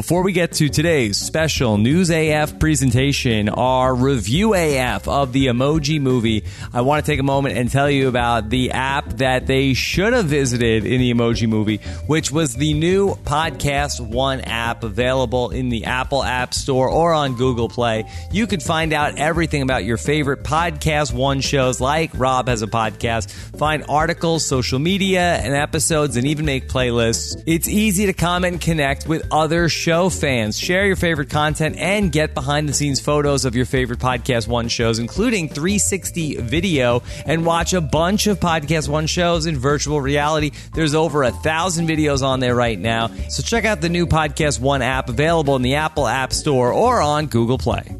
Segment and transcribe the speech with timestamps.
[0.00, 6.00] Before we get to today's special News AF presentation, our review AF of the Emoji
[6.00, 9.74] Movie, I want to take a moment and tell you about the app that they
[9.74, 15.50] should have visited in the Emoji Movie, which was the new Podcast One app available
[15.50, 18.06] in the Apple App Store or on Google Play.
[18.32, 22.68] You could find out everything about your favorite Podcast One shows like Rob has a
[22.68, 27.42] podcast, find articles, social media, and episodes, and even make playlists.
[27.44, 30.56] It's easy to comment and connect with other show fans.
[30.56, 34.68] Share your favorite content and get behind the scenes photos of your favorite Podcast One
[34.68, 40.52] shows, including 360 video, and watch a bunch of Podcast One shows in virtual reality.
[40.74, 43.08] There's over a thousand videos on there right now.
[43.30, 47.00] So check out the new Podcast One app available in the Apple App Store or
[47.00, 47.96] on Google Play.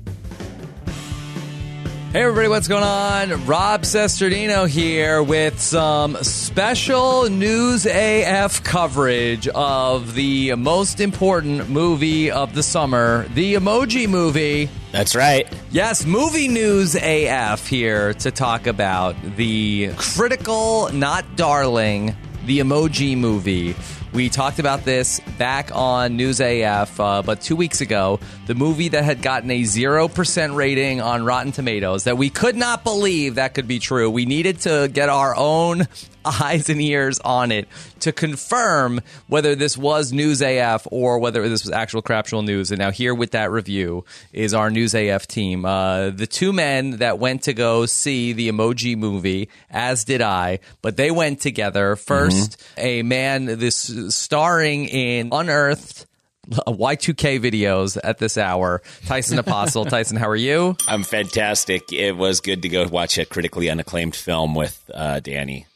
[2.12, 3.46] Hey everybody, what's going on?
[3.46, 12.52] Rob Cesternino here with some special News AF coverage of the most important movie of
[12.52, 14.68] the summer, the Emoji Movie.
[14.90, 15.46] That's right.
[15.70, 23.76] Yes, Movie News AF here to talk about the critical, not darling, the Emoji Movie.
[24.12, 28.88] We talked about this back on News AF, uh, but two weeks ago, the movie
[28.88, 33.54] that had gotten a 0% rating on Rotten Tomatoes, that we could not believe that
[33.54, 34.10] could be true.
[34.10, 35.86] We needed to get our own
[36.24, 37.68] eyes and ears on it
[38.00, 42.70] to confirm whether this was News AF or whether this was actual craptual news.
[42.70, 45.64] And now, here with that review is our News AF team.
[45.64, 50.60] Uh, the two men that went to go see the emoji movie, as did I,
[50.82, 51.96] but they went together.
[51.96, 56.06] 1st a man, this starring in Unearthed.
[56.48, 58.82] Y2K videos at this hour.
[59.06, 59.84] Tyson Apostol.
[59.86, 60.76] Tyson, how are you?
[60.88, 61.92] I'm fantastic.
[61.92, 65.66] It was good to go watch a critically unacclaimed film with uh, Danny.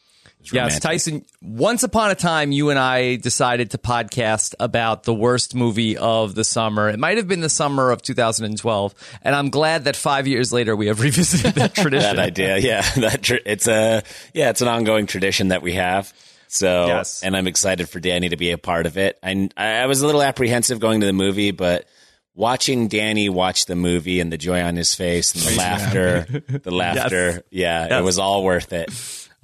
[0.53, 0.79] Yes.
[0.79, 1.25] Tyson.
[1.41, 6.35] Once upon a time, you and I decided to podcast about the worst movie of
[6.35, 6.89] the summer.
[6.89, 10.75] It might have been the summer of 2012, and I'm glad that five years later
[10.75, 12.15] we have revisited that tradition.
[12.15, 14.03] That idea, yeah, that it's a
[14.33, 16.13] yeah, it's an ongoing tradition that we have.
[16.47, 17.23] So, Yes.
[17.23, 19.17] and I'm excited for Danny to be a part of it.
[19.23, 21.85] I I was a little apprehensive going to the movie, but
[22.33, 26.27] watching Danny watch the movie and the joy on his face and the laughter,
[26.63, 27.99] the laughter, yeah, Yes.
[27.99, 28.89] it was all worth it.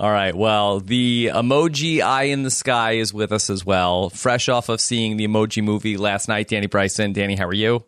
[0.01, 0.33] All right.
[0.35, 4.09] Well, the emoji eye in the sky is with us as well.
[4.09, 7.13] Fresh off of seeing the emoji movie last night, Danny Bryson.
[7.13, 7.83] Danny, how are you?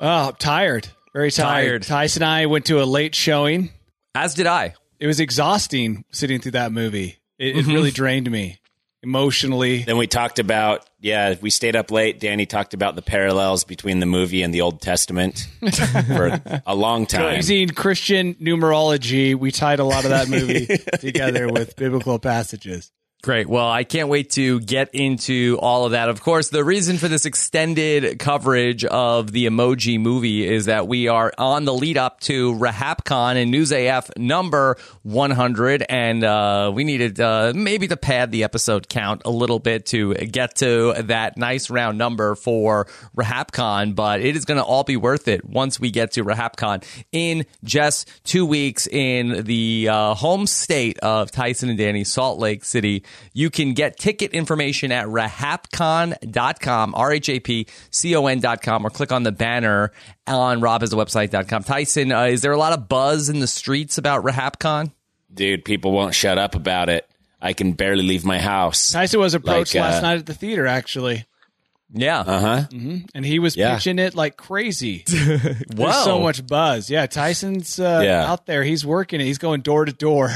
[0.00, 0.88] Oh, tired.
[1.12, 1.82] Very Tired.
[1.82, 1.82] tired.
[1.84, 3.70] Tyson and I went to a late showing.
[4.12, 4.74] As did I.
[4.98, 7.16] It was exhausting sitting through that movie.
[7.38, 7.70] It, Mm-hmm.
[7.70, 8.58] it really drained me
[9.06, 9.84] emotionally.
[9.84, 12.18] Then we talked about, yeah, we stayed up late.
[12.18, 15.46] Danny talked about the parallels between the movie and the Old Testament
[16.08, 17.36] for a long time.
[17.36, 20.66] Using Christian numerology, we tied a lot of that movie
[20.98, 22.90] together with biblical passages.
[23.26, 23.48] Great.
[23.48, 26.08] Well, I can't wait to get into all of that.
[26.08, 31.08] Of course, the reason for this extended coverage of the emoji movie is that we
[31.08, 35.84] are on the lead up to RHAPCon and News AF number 100.
[35.88, 40.14] And uh, we needed uh, maybe to pad the episode count a little bit to
[40.14, 43.96] get to that nice round number for RHAPCon.
[43.96, 47.44] But it is going to all be worth it once we get to RHAPCon in
[47.64, 53.02] just two weeks in the uh, home state of Tyson and Danny, Salt Lake City.
[53.32, 58.90] You can get ticket information at rhapcon.com, R H A P C O N.com, or
[58.90, 59.92] click on the banner
[60.26, 61.62] on robhasawebsite.com.
[61.64, 64.92] Tyson, uh, is there a lot of buzz in the streets about RHAPCon?
[65.32, 67.08] Dude, people won't shut up about it.
[67.40, 68.92] I can barely leave my house.
[68.92, 71.26] Tyson was approached Like, uh, last night at the theater, actually,
[71.92, 72.20] Yeah.
[72.20, 72.64] Uh huh.
[73.14, 73.74] and he was Yeah.
[73.74, 75.04] pitching it like crazy.
[75.06, 75.38] Whoa.
[75.68, 76.88] There's so much buzz.
[76.90, 78.30] Yeah, Tyson's uh, Yeah.
[78.30, 78.64] out there.
[78.64, 79.24] He's working it.
[79.24, 80.30] He's going door to door.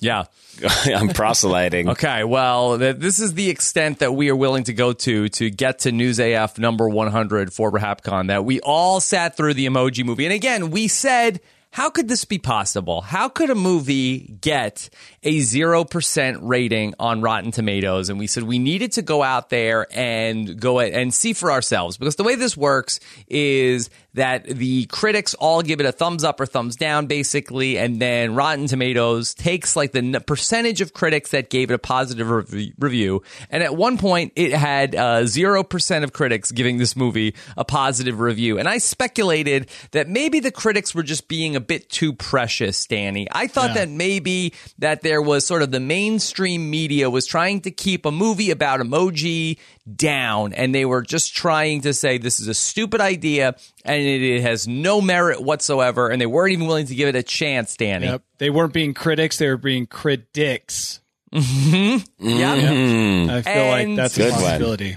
[0.00, 0.24] Yeah.
[0.86, 1.88] I'm proselyting.
[1.90, 5.50] Okay, well, th- this is the extent that we are willing to go to to
[5.50, 8.28] get to News AF number 100 for RHAPCon.
[8.28, 10.24] That we all sat through the emoji movie.
[10.24, 11.40] And again, we said,
[11.70, 13.02] how could this be possible?
[13.02, 14.88] How could a movie get
[15.22, 18.08] a 0% rating on Rotten Tomatoes?
[18.08, 21.98] And we said we needed to go out there and go and see for ourselves
[21.98, 26.40] because the way this works is that the critics all give it a thumbs up
[26.40, 31.50] or thumbs down, basically, and then Rotten Tomatoes takes like the percentage of critics that
[31.50, 33.22] gave it a positive rev- review.
[33.48, 37.64] And at one point, it had uh, zero percent of critics giving this movie a
[37.64, 38.58] positive review.
[38.58, 43.28] And I speculated that maybe the critics were just being a bit too precious, Danny.
[43.30, 47.70] I thought that maybe that there was sort of the mainstream media was trying to
[47.70, 49.58] keep a movie about emoji
[49.96, 53.54] down and they were just trying to say this is a stupid idea
[53.88, 57.16] and it, it has no merit whatsoever and they weren't even willing to give it
[57.16, 58.22] a chance danny Yep.
[58.38, 61.00] They weren't being critics; they were being critics.
[61.32, 64.40] yeah I feel And- like that's Good a one.
[64.42, 64.96] possibility.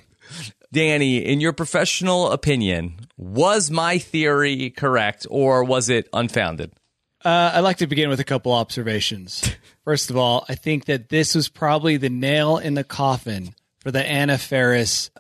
[0.74, 6.72] Danny, in your professional opinion, was my theory correct or was it unfounded?
[7.26, 9.52] Uh, I'd like to begin with a couple observations.
[9.84, 13.92] First of all, I think that this was probably the nail in the coffin for
[13.92, 15.20] the Anna Faris uh,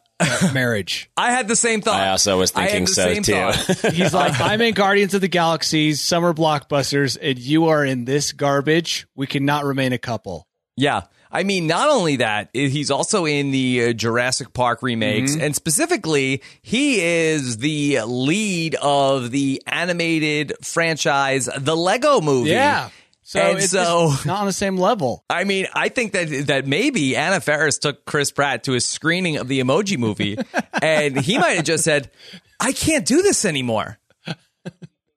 [0.53, 1.09] marriage.
[1.17, 1.99] I had the same thought.
[1.99, 3.33] I also was I had thinking the so, same too.
[3.33, 3.93] thought.
[3.93, 8.31] He's like, I'm in Guardians of the Galaxy, summer blockbusters, and you are in this
[8.31, 9.07] garbage.
[9.15, 10.47] We cannot remain a couple.
[10.77, 11.01] Yeah.
[11.33, 15.41] I mean, not only that, he's also in the uh, Jurassic Park remakes, Mm-hmm.
[15.41, 22.49] and specifically, he is the lead of the animated franchise, the Lego Movie.
[22.49, 22.89] Yeah.
[23.31, 25.23] So And it's so- not on the same level.
[25.29, 29.37] I mean, I think that that maybe Anna Faris took Chris Pratt to a screening
[29.37, 30.37] of the Emoji Movie,
[30.81, 32.11] and he might have just said,
[32.59, 33.97] "I can't do this anymore."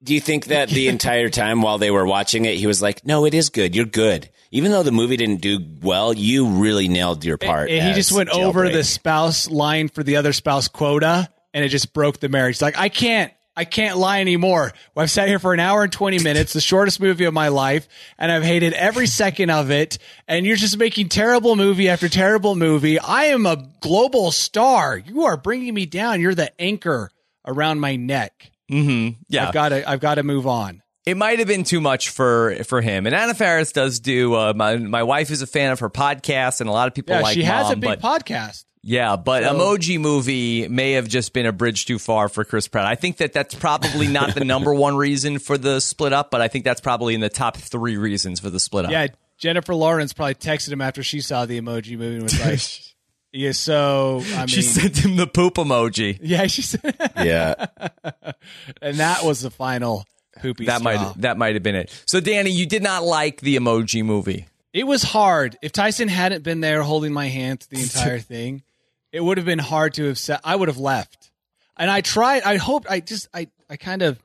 [0.01, 3.05] Do you think that the entire time while they were watching it, he was like,
[3.05, 3.75] "No, it is good.
[3.75, 7.69] You're good." Even though the movie didn't do well, you really nailed your part.
[7.69, 11.71] And he just went over the spouse line for the other spouse quota, and it
[11.71, 12.63] just broke the marriage.
[12.63, 13.33] Like, I can't.
[13.57, 14.73] I can't lie anymore.
[14.97, 17.87] I've sat here for an hour and 20 minutes, the shortest movie of my life,
[18.19, 19.99] and I've hated every second of it.
[20.27, 22.99] And you're just making terrible movie after terrible movie.
[22.99, 24.97] I am a global star.
[24.99, 26.21] You are bringing me down.
[26.21, 27.11] You're the anchor
[27.47, 28.51] around my neck.
[28.69, 30.83] Yeah, I've got to, I've got to move on.
[31.07, 33.07] it might have been too much for for him.
[33.07, 34.35] And Anna Faris does do.
[34.35, 37.15] Uh, my my wife is a fan of her podcast, and a lot of people
[37.15, 38.65] Yeah, like she has a big but podcast.
[38.87, 42.69] Yeah, but So- Emoji Movie may have just been a bridge too far for Chris
[42.69, 42.85] Pratt.
[42.87, 46.41] I think that that's probably not the number one reason for the split up, but
[46.43, 48.91] I think that's probably in the top three reasons for the split up.
[48.91, 49.07] Yeah,
[49.39, 52.61] Jennifer Lawrence probably texted him after she saw the emoji movie and was like,
[53.33, 56.19] "Yeah, so I mean, she sent him the poop emoji.
[56.23, 57.67] yeah, she said, yeah.
[58.83, 60.05] and that was the final
[60.43, 60.95] poopy That straw.
[60.97, 61.91] might that might have been it.
[62.07, 64.47] So, Danny, you did not like the Emoji Movie.
[64.73, 65.57] It was hard.
[65.63, 68.63] If Tyson hadn't been there holding my hand through the entire thing,
[69.15, 70.41] it would have been hard to have said.
[70.43, 71.31] I would have left.
[71.77, 72.43] And I tried.
[72.43, 72.89] I hoped.
[72.91, 73.29] I just.
[73.33, 73.49] I.
[73.71, 74.21] I kind of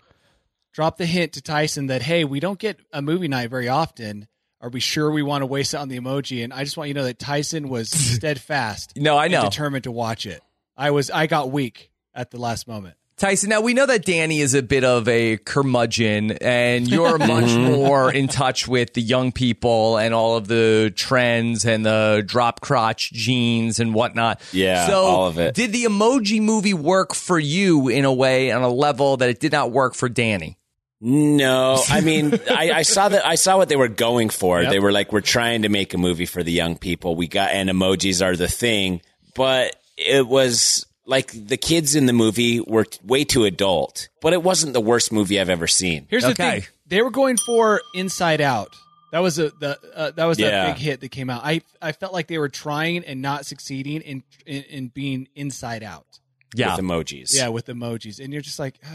[0.74, 4.28] dropped the hint to Tyson that hey, we don't get a movie night very often.
[4.62, 6.44] Are we sure we want to waste it on the emoji?
[6.44, 8.94] And I just want you to know that Tyson was steadfast.
[8.98, 9.44] No, I know.
[9.44, 10.42] determined to watch it.
[10.76, 11.12] I was.
[11.12, 12.96] I got weak at the last moment.
[13.20, 17.46] Tyson, now we know that Danny is a bit of a curmudgeon, and you're much
[17.46, 17.74] mm-hmm.
[17.74, 22.62] more in touch with the young people and all of the trends and the drop
[22.62, 24.42] crotch jeans and whatnot.
[24.54, 25.54] Yeah, so all of it.
[25.54, 29.42] Did the Emoji Movie work for you in a way, on a level that it
[29.42, 30.58] did not work for Danny?
[31.02, 33.26] No, I mean, I, I saw that.
[33.26, 34.62] I saw what they were going for.
[34.62, 34.72] Yep.
[34.72, 37.18] They were like, "We're trying to make a movie for the young people.
[37.18, 39.02] We got and emojis are the thing."
[39.36, 44.08] But it was like the kids in the movie were way too adult.
[44.22, 46.06] But it wasn't the worst movie I've ever seen.
[46.10, 48.76] Here's the thing: they were going for Inside Out.
[49.12, 50.52] That was a the uh, that was Yeah.
[50.52, 51.42] that big hit that came out.
[51.44, 55.82] I I felt like they were trying and not succeeding in in, in being Inside
[55.84, 56.06] Out.
[56.54, 56.76] Yeah.
[56.76, 57.36] with emojis.
[57.36, 58.90] Yeah, with emojis, and you're just like uh,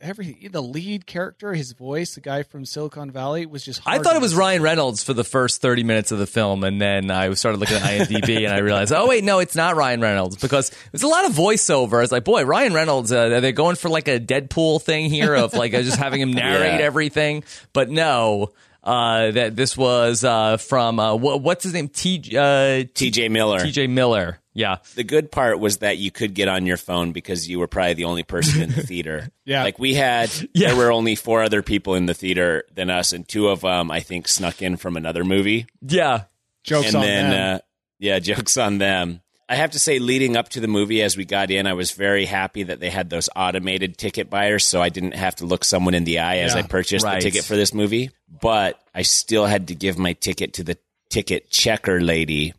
[0.00, 3.82] every the lead character, his voice, the guy from Silicon Valley was just.
[3.86, 6.80] I thought it was Ryan Reynolds for the first 30 minutes of the film, and
[6.80, 10.00] then I started looking at IMDb and I realized, oh, wait, no, it's not Ryan
[10.00, 11.98] Reynolds because there's a lot of voiceover.
[11.98, 15.10] I was like, boy, Ryan Reynolds, uh, are they going for like a Deadpool thing
[15.10, 16.86] here of like uh, just having him narrate Yeah.
[16.86, 17.44] everything?
[17.72, 18.52] But no.
[18.84, 21.88] Uh, that this was uh, from uh, what, what's his name?
[21.88, 22.22] T.
[22.34, 23.28] Uh, T.J.
[23.28, 23.58] Miller.
[23.60, 23.88] T.J.
[23.88, 24.38] Miller.
[24.58, 27.68] Yeah, The good part was that you could get on your phone because you were
[27.68, 29.28] probably the only person in the theater.
[29.44, 29.62] Yeah.
[29.62, 30.68] Like we had, Yeah.
[30.68, 33.90] there were only four other people in the theater than us, and two of them,
[33.90, 35.66] I think, snuck in from another movie.
[35.80, 36.24] yeah.
[36.64, 37.54] Jokes and on then, them.
[37.54, 37.58] Uh,
[38.00, 39.20] yeah, jokes on them.
[39.48, 41.92] I have to say, leading up to the movie, as we got in, I was
[41.92, 45.64] very happy that they had those automated ticket buyers, so I didn't have to look
[45.64, 46.58] someone in the eye as Yeah.
[46.58, 47.22] I purchased Right.
[47.22, 48.10] the ticket for this movie.
[48.42, 50.76] But I still had to give my ticket to the
[51.08, 52.52] ticket checker lady.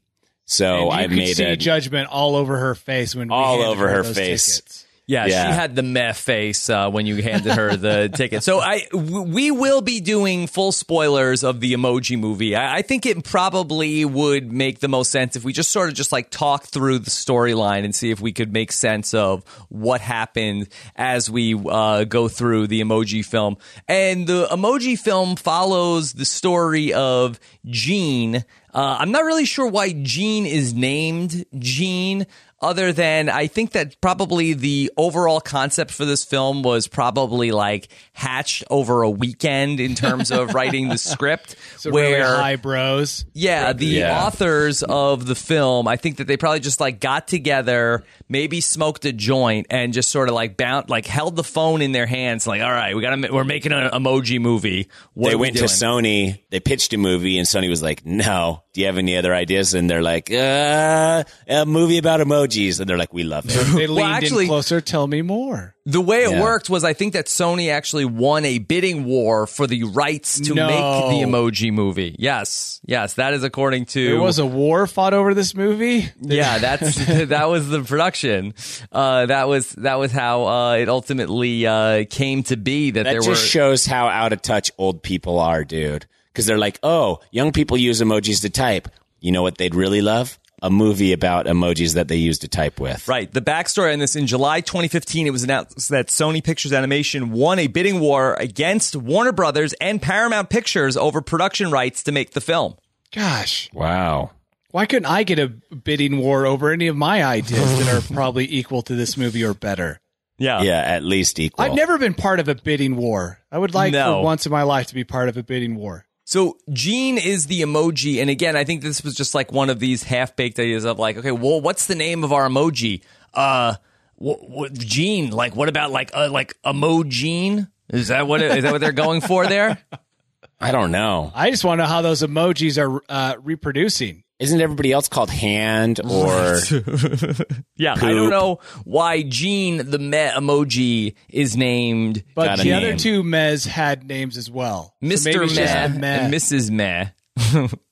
[0.52, 4.56] So I made see a judgment all over her face when All over her face.
[4.58, 4.86] tickets.
[5.10, 5.48] Yeah, Yeah.
[5.48, 8.44] she had the meh face uh, when you handed her the ticket.
[8.44, 12.56] So I, w- we will be doing full spoilers of the Emoji Movie.
[12.56, 15.96] I, I think it probably would make the most sense if we just sort of
[15.96, 20.00] just like talk through the storyline and see if we could make sense of what
[20.00, 23.58] happened as we uh, go through the Emoji film.
[23.88, 28.46] And the Emoji film follows the story of Gene.
[28.72, 32.28] Uh, I'm not really sure why Gene is named Gene
[32.62, 37.88] other than I think that probably the overall concept for this film was probably like
[38.14, 41.56] hatched over a weekend in terms of writing the script.
[41.80, 43.24] So where really high bros.
[43.34, 44.26] yeah, the Yeah.
[44.26, 49.06] authors of the film, I think that they probably just like got together, maybe smoked
[49.06, 52.46] a joint, and just sort of like bound, like held the phone in their hands,
[52.46, 54.90] like, all right, we got to, we're making an emoji movie.
[55.14, 55.64] What they are we went to?
[55.66, 56.42] Sony.
[56.50, 59.74] They pitched a movie, and Sony was like, "No, do you have any other ideas?
[59.74, 62.20] And they're like, uh, a movie about
[62.50, 62.80] emojis.
[62.80, 63.52] And they're like, we love it.
[63.76, 64.82] They leaned actually- in closer.
[64.82, 65.76] Tell me more.
[65.86, 66.42] The way it Yeah.
[66.42, 70.54] worked was I think that Sony actually won a bidding war for the rights to
[70.54, 70.68] No.
[70.68, 72.16] make the emoji movie.
[72.20, 72.80] Yes.
[72.86, 73.16] Yes.
[73.16, 74.06] That is according to.
[74.06, 76.10] There was a war fought over this movie.
[76.22, 76.96] yeah, that's
[77.30, 78.54] that was the production.
[78.92, 82.92] Uh, that was that was how uh, it ultimately uh, came to be.
[82.92, 86.06] That, That there just were shows how out of touch old people are, dude.
[86.32, 88.88] Because they're like, oh, young people use emojis to type.
[89.20, 90.39] You know what they'd really love?
[90.62, 93.08] A movie about emojis that they use to type with.
[93.08, 93.32] Right.
[93.32, 97.60] The backstory on this in July 2015, it was announced that Sony Pictures Animation won
[97.60, 102.42] a bidding war against Warner Brothers and Paramount Pictures over production rights to make the
[102.42, 102.76] film.
[103.14, 104.32] Gosh, Wow.
[104.72, 108.46] why couldn't I get a bidding war over any of my ideas that are probably
[108.54, 110.00] equal to this movie or better?
[110.38, 110.62] Yeah.
[110.62, 111.66] Yeah, at least equal.
[111.66, 113.40] I've never been part of a bidding war.
[113.52, 114.20] I would like No.
[114.20, 116.06] for once in my life to be part of a bidding war.
[116.30, 119.80] So Gene is the emoji, and again, I think this was just like one of
[119.80, 123.02] these half-baked ideas of like, okay, well, what's the name of our emoji?
[123.34, 123.78] Uh,
[124.14, 125.32] what, what Gene?
[125.32, 127.72] Like, what about like uh, like emojine?
[127.90, 129.80] Is that what it, is that what they're going for there?
[130.60, 131.32] I don't know.
[131.34, 134.24] I just want to know how those emojis are uh, reproducing.
[134.40, 136.60] Isn't everybody else called hand or
[137.76, 142.74] Yeah, I don't know why Gene the meh emoji is named But Got a the
[142.74, 144.96] other two Mez had names as well.
[145.04, 145.26] Mr.
[145.26, 146.08] maybe it's just Meh Meh.
[146.08, 146.72] and Mrs.
[146.72, 147.10] Meh.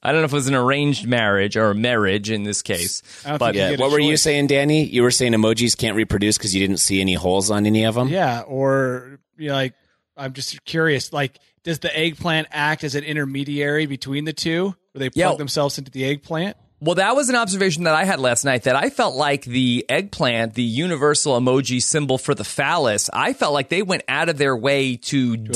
[0.03, 3.01] I don't know if it was an arranged marriage or a marriage in this case,
[3.39, 3.75] but yeah?
[3.77, 4.83] What were you saying, Danny?
[4.83, 7.95] You were saying emojis can't reproduce because you didn't see any holes on any of
[7.95, 8.09] them.
[8.09, 9.73] Yeah, or you know, like
[10.17, 11.13] I'm just curious.
[11.13, 15.37] Like, does the eggplant act as an intermediary between the two, where they plug Yeah.
[15.37, 16.57] themselves into the eggplant?
[16.79, 19.83] Well, that was an observation that I had last night that I felt like the
[19.89, 24.37] eggplant, the universal emoji symbol for the phallus, I felt like they went out of
[24.37, 25.51] their way to, it.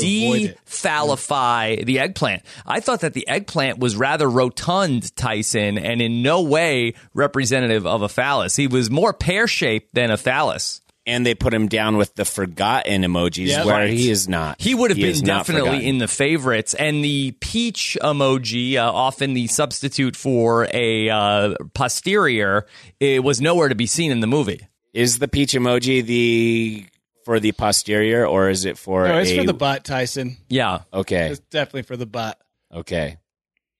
[0.65, 2.41] de-phallify the eggplant.
[2.65, 8.01] I thought that the eggplant was rather rotund, Tyson, and in no way representative of
[8.01, 8.55] a phallus.
[8.55, 10.80] He was more pear-shaped than a phallus.
[11.07, 13.65] And they put him down with the forgotten emojis Yeah.
[13.65, 13.89] where Right.
[13.89, 14.61] he is not.
[14.61, 16.75] He would have is been definitely in the favorites.
[16.75, 22.67] And the peach emoji, uh, often the substitute for a uh, posterior,
[22.99, 24.61] it was nowhere to be seen in the movie.
[24.93, 26.85] Is the peach emoji the
[27.25, 30.37] for the posterior or is it for No, it's a for the butt, Tyson.
[30.49, 30.81] Yeah.
[30.93, 31.29] Okay.
[31.29, 32.37] It's definitely for the butt.
[32.73, 33.17] Okay.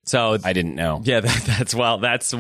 [0.04, 1.02] So I didn't know.
[1.04, 2.38] yeah, that, that's well, that's uh,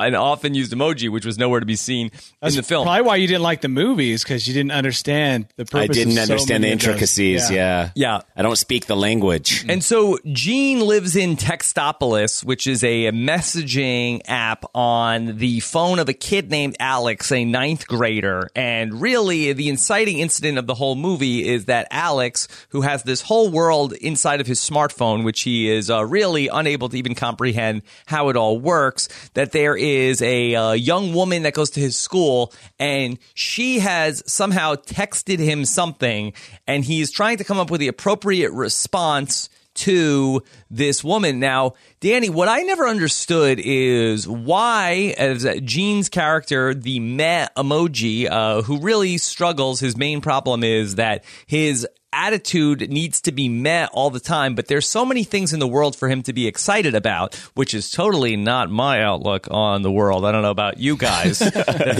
[0.00, 2.84] an often used emoji, which was nowhere to be seen That's in the film.
[2.84, 5.80] probably why you didn't like the movies because you didn't understand the purpose.
[5.80, 6.88] I didn't of so understand the many of those.
[6.88, 7.50] intricacies.
[7.50, 7.90] Yeah.
[7.94, 8.20] Yeah.
[8.36, 9.64] I don't speak the language.
[9.68, 16.08] And so Gene lives in Textopolis, which is a messaging app on the phone of
[16.08, 18.48] a kid named Alex, a ninth grader.
[18.54, 23.22] And really, the inciting incident of the whole movie is that Alex, who has this
[23.22, 27.82] whole world inside of his smartphone, which he is uh, really unable to even comprehend
[28.06, 31.98] how it all works, that there is a uh, young woman that goes to his
[31.98, 36.32] school and she has somehow texted him something
[36.68, 41.40] and he's trying to come up with the appropriate response to this woman.
[41.40, 48.62] Now, Danny, what I never understood is why, as Gene's character, the meh emoji, uh,
[48.62, 54.10] who really struggles, his main problem is that his attitude needs to be met all
[54.10, 56.94] the time, but there's so many things in the world for him to be excited
[56.94, 60.24] about, which is totally not my outlook on the world.
[60.24, 61.40] I don't know about you guys.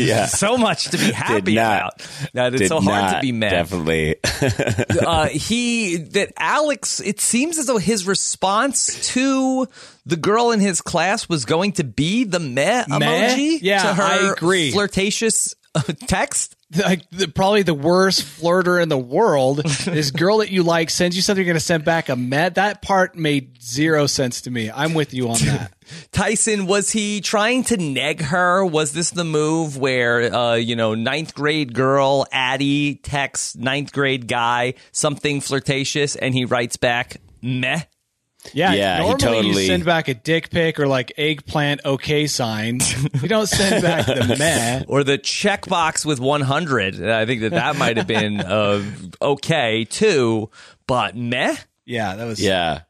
[0.01, 0.27] Yeah.
[0.27, 1.77] so much to be happy not.
[1.77, 2.09] about.
[2.33, 4.17] That it's so hard to be met Definitely.
[5.01, 7.01] uh, he that Alex.
[7.01, 9.69] It seems as though his response to
[10.07, 13.59] the girl in his class was going to be the meh, emoji.
[13.61, 14.73] Yeah, to her I agree.
[14.73, 16.57] Flirtatious uh, text.
[16.77, 19.59] Like the, probably the worst flirter in the world.
[19.85, 22.55] this girl that you like sends you something, you're going to send back a met.
[22.55, 24.71] That part made zero sense to me.
[24.71, 25.73] I'm with you on that.
[26.13, 28.65] Tyson, was he trying to neg her?
[28.65, 34.29] Was this the move where, uh, you know, ninth grade girl, Addie, texts ninth grade
[34.29, 37.83] guy something flirtatious and he writes back, meh?
[38.55, 42.81] Yeah, Yeah, normally you send back a dick pic or like eggplant okay sign.
[43.21, 44.85] you don't send back the meh.
[44.89, 47.03] Or the checkbox with 100.
[47.07, 48.83] I think that that might have been uh,
[49.21, 50.51] okay too,
[50.87, 51.55] but meh?
[51.85, 52.83] Yeah, that was yeah.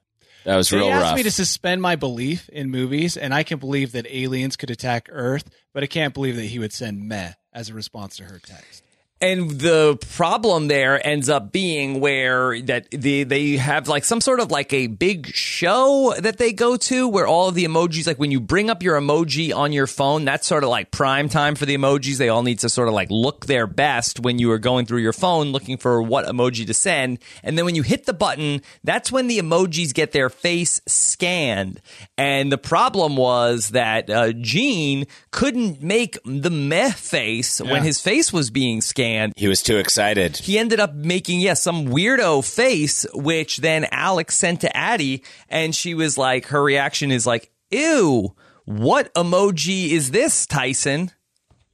[0.45, 1.17] That was They real asked rough.
[1.17, 5.09] me to suspend my belief in movies, and I can believe that aliens could attack
[5.13, 8.39] Earth, but I can't believe that he would send meh as a response to her
[8.39, 8.83] text.
[9.23, 14.41] And the problem there ends up being where that they they have like some sort
[14.41, 18.19] of like a big show that they go to where all of the emojis like
[18.19, 21.55] when you bring up your emoji on your phone, that's sort of like prime time
[21.55, 22.17] for the emojis.
[22.17, 25.01] They all need to sort of like look their best when you are going through
[25.01, 27.19] your phone looking for what emoji to send.
[27.43, 31.83] And then when you hit the button, that's when the emojis get their face scanned.
[32.17, 38.33] And the problem was that uh, Gene couldn't make the meh face when his face
[38.33, 39.10] was being scanned.
[39.37, 40.37] He was too excited.
[40.37, 45.23] He ended up making, yes, some weirdo face, which then Alex sent to Addie.
[45.49, 51.11] And she was like, her reaction is like, ew, what emoji is this, Tyson?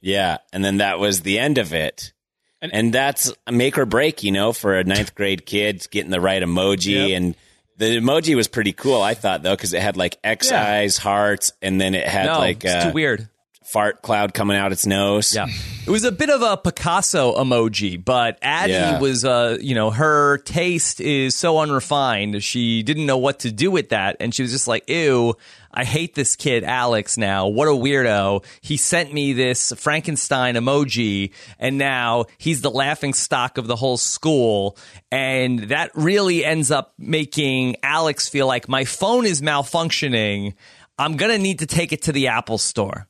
[0.01, 2.13] Yeah, and then that was the end of it.
[2.61, 6.11] And, and that's a make or break, you know, for a ninth grade kid getting
[6.11, 7.15] the right emoji.
[7.15, 7.35] And
[7.77, 10.63] the emoji was pretty cool, I thought, though, because it had like X Yeah.
[10.63, 13.29] eyes, hearts, and then it had No, like it's a too uh, weird.
[13.67, 15.35] Fart cloud coming out its nose.
[15.35, 15.47] Yeah.
[15.85, 18.99] It was a bit of a Picasso emoji, but Addie Yeah.
[18.99, 22.41] was, uh, you know, her taste is so unrefined.
[22.43, 24.15] She didn't know what to do with that.
[24.21, 25.35] And she was just like, ew,
[25.73, 27.47] I hate this kid, Alex, now.
[27.47, 28.43] What a weirdo.
[28.61, 33.97] He sent me this Frankenstein emoji, and now he's the laughing stock of the whole
[33.97, 34.77] school.
[35.11, 40.53] And that really ends up making Alex feel like my phone is malfunctioning.
[40.97, 43.07] I'm going to need to take it to the Apple store.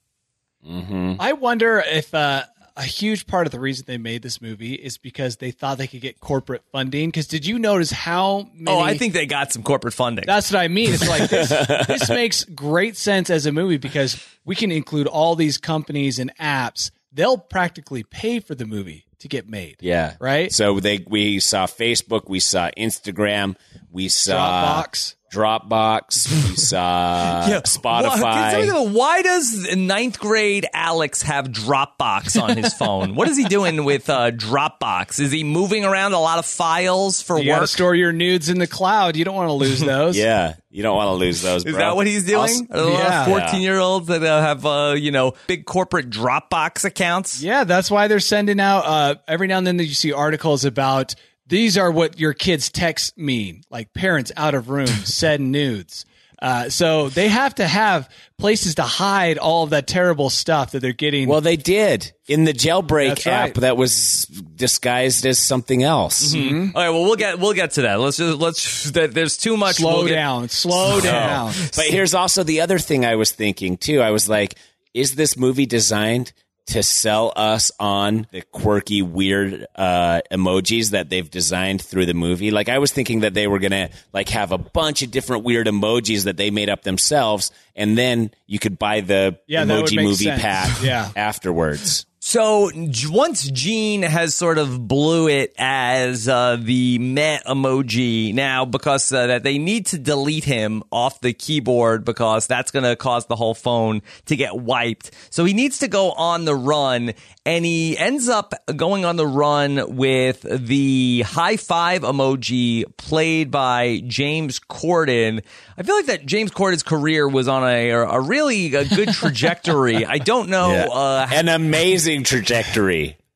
[1.19, 2.43] I wonder if uh,
[2.77, 5.87] a huge part of the reason they made this movie is because they thought they
[5.87, 7.09] could get corporate funding.
[7.09, 8.77] Because did you notice how many?
[8.77, 10.25] Oh, I think they got some corporate funding.
[10.27, 10.93] That's what I mean.
[10.93, 11.49] It's like this,
[11.87, 16.35] this makes great sense as a movie because we can include all these companies and
[16.37, 16.91] apps.
[17.11, 19.77] They'll practically pay for the movie to get made.
[19.79, 20.15] Yeah.
[20.19, 20.51] Right?
[20.51, 23.55] So they we saw Facebook, we saw Instagram,
[23.91, 25.15] we saw Dropbox.
[25.31, 28.93] Dropbox, we saw Why, Spotify.
[28.93, 33.15] why does ninth grade Alex have Dropbox on his phone?
[33.15, 35.19] what is he doing with uh, Dropbox?
[35.19, 37.69] Is he moving around a lot of files for You got to work?
[37.69, 39.15] store your nudes in the cloud.
[39.17, 40.17] You don't want to lose those.
[40.17, 41.65] Yeah, you don't want to lose those.
[41.65, 42.39] Is that what he's doing?
[42.39, 43.21] Also- a lot yeah.
[43.21, 47.41] of fourteen-year-olds that uh, have uh, you know big corporate Dropbox accounts.
[47.41, 51.15] Yeah, that's why they're sending out uh, every now and then you see articles about
[51.47, 56.05] these are what your kids' texts mean, like parents out of room, said nudes.
[56.39, 60.81] Uh, so they have to have places to hide all of that terrible stuff that
[60.81, 61.27] they're getting.
[61.27, 63.53] Well, they did in the jailbreak That's app right.
[63.61, 64.25] that was
[64.55, 66.35] disguised as something else.
[66.35, 67.99] All right, well we'll get we'll get to that.
[67.99, 68.91] Let's just let's.
[68.91, 69.77] that- There's too much.
[69.77, 71.53] slow We'll get- down, slow down.
[71.75, 74.01] But here's also the other thing I was thinking too.
[74.01, 74.59] I was like,
[74.93, 76.33] is this movie designed
[76.67, 82.49] to sell us on the quirky, weird uh, emojis that they've designed through the movie?
[82.51, 85.67] Like, I was thinking that they were gonna like have a bunch of different weird
[85.67, 90.25] emojis that they made up themselves, and then you could buy the Yeah, emoji movie
[90.25, 90.41] sense.
[90.41, 91.09] pack Yeah.
[91.15, 92.05] afterwards.
[92.27, 92.69] So
[93.05, 99.27] once Gene has sort of blew it as uh, the Met emoji now because uh,
[99.27, 103.37] that they need to delete him off the keyboard because that's going to cause the
[103.37, 105.11] whole phone to get wiped.
[105.29, 107.13] So he needs to go on the run
[107.47, 114.01] and he ends up going on the run with the high five emoji played by
[114.05, 115.41] James Corden.
[115.77, 120.05] I feel like that James Corden's career was on a, a really a good trajectory.
[120.15, 120.87] I don't know Yeah.
[120.91, 123.17] uh, An amazing trajectory.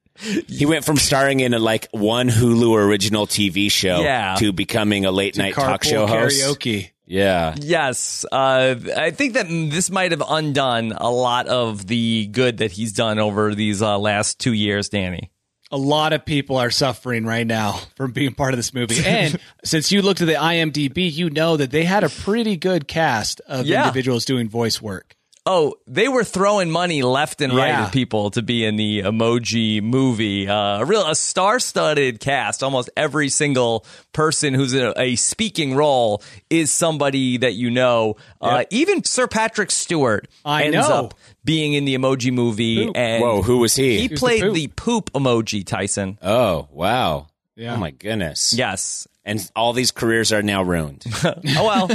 [0.48, 4.36] He went from starring in a, like one Hulu original TV show Yeah.
[4.38, 6.40] to becoming a late night talk show host.
[6.44, 6.92] karaoke.
[7.12, 7.56] Yeah.
[7.60, 12.72] Yes, uh, I think that this might have undone a lot of the good that
[12.72, 15.30] he's done over these uh, last two years, Danny.
[15.74, 19.04] A lot of people are suffering right now from being part of this movie.
[19.06, 22.88] And since you looked at the IMDb, you know that they had a pretty good
[22.88, 23.82] cast of Yeah.
[23.84, 25.16] individuals doing voice work.
[25.44, 27.86] Oh, they were throwing money left and right Yeah.
[27.86, 30.48] at people to be in the Emoji movie.
[30.48, 32.62] Uh, a real a star-studded cast.
[32.62, 38.18] Almost every single person who's in a, a speaking role is somebody that you know.
[38.40, 41.06] Uh, even Sir Patrick Stewart I ends know.
[41.06, 42.86] up being in the Emoji movie.
[42.86, 42.96] Poop.
[42.98, 44.00] And Whoa, who was he?
[44.02, 44.54] he the played poop.
[44.54, 46.20] the poop emoji, Tyson.
[46.22, 47.26] oh, wow.
[47.56, 47.74] Yeah.
[47.74, 48.54] Oh my goodness.
[48.54, 49.08] Yes.
[49.24, 51.06] And all these careers are now ruined.
[51.24, 51.88] Oh well,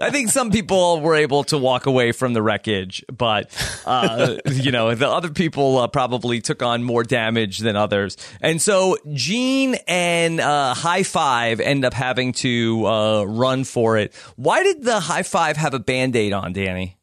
[0.00, 3.50] I think some people were able to walk away from the wreckage, but
[3.84, 8.16] uh, you know the other people uh, probably took on more damage than others.
[8.40, 14.14] And so Gene and uh, High Five end up having to uh, run for it.
[14.36, 16.96] Why did the High Five have a band aid on, Danny?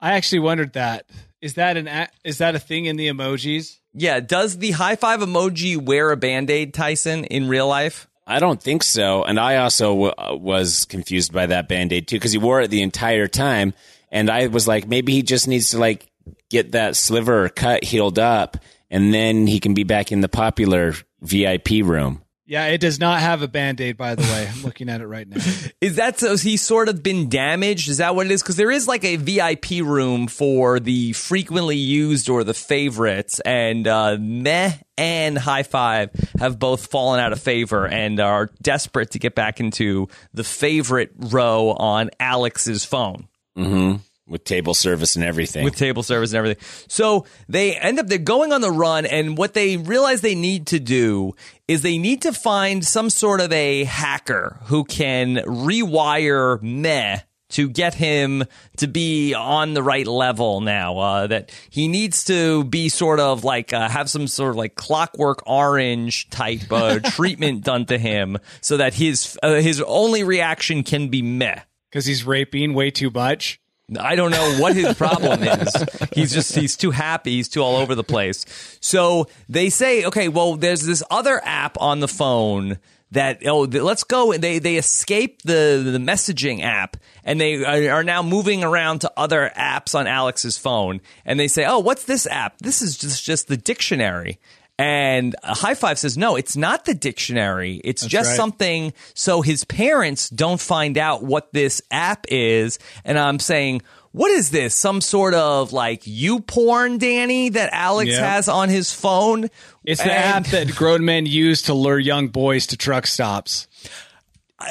[0.00, 1.06] I actually wondered that.
[1.40, 3.78] Is that an a- is that a thing in the emojis?
[3.94, 8.07] Yeah, does the High Five emoji wear a band aid, Tyson, in real life?
[8.28, 9.24] I don't think so.
[9.24, 12.68] And I also w- was confused by that band aid too because he wore it
[12.68, 13.72] the entire time.
[14.12, 16.06] And I was like, maybe he just needs to like
[16.50, 18.58] get that sliver cut healed up
[18.90, 22.22] and then he can be back in the popular VIP room.
[22.48, 24.48] Yeah, it does not have a band aid, by the way.
[24.50, 25.36] I'm looking at it right now.
[25.82, 26.34] Is that so?
[26.34, 27.90] He's sort of been damaged?
[27.90, 28.42] Is that what it is?
[28.42, 33.86] Because there is like a VIP room for the frequently used or the favorites, and
[33.86, 39.18] uh, Meh and High Five have both fallen out of favor and are desperate to
[39.18, 43.28] get back into the favorite row on Alex's phone.
[43.58, 43.96] Mm-hmm.
[44.28, 45.64] With table service and everything.
[45.64, 46.62] with table service and everything.
[46.88, 50.66] So they end up they're going on the run, and what they realize they need
[50.68, 51.34] to do
[51.66, 57.68] is they need to find some sort of a hacker who can rewire Meh to
[57.68, 58.44] get him
[58.76, 60.98] to be on the right level now.
[60.98, 64.74] Uh, that he needs to be sort of like uh, have some sort of like
[64.74, 70.82] clockwork orange type uh, treatment done to him, so that his uh, his only reaction
[70.82, 71.60] can be Meh.
[71.90, 73.60] Because he's raping way too much.
[73.98, 75.74] I don't know what his problem is.
[76.12, 77.32] He's just he's too happy.
[77.32, 78.44] He's too all over the place.
[78.80, 82.78] So they say, okay, well, there's this other app on the phone
[83.12, 84.36] that oh, let's go.
[84.36, 89.50] They they escape the the messaging app and they are now moving around to other
[89.56, 91.00] apps on Alex's phone.
[91.24, 92.58] And they say, oh, what's this app?
[92.58, 94.38] This is just just the dictionary.
[94.78, 97.80] And High Five says, no, it's not the dictionary.
[97.82, 98.36] It's just right.
[98.36, 102.78] something so his parents don't find out what this app is.
[103.04, 104.76] And I'm saying, what is this?
[104.76, 108.34] Some sort of like you porn, Danny, that Alex Yeah.
[108.34, 109.48] has on his phone?
[109.84, 113.66] It's the And- app that grown men use to lure young boys to truck stops.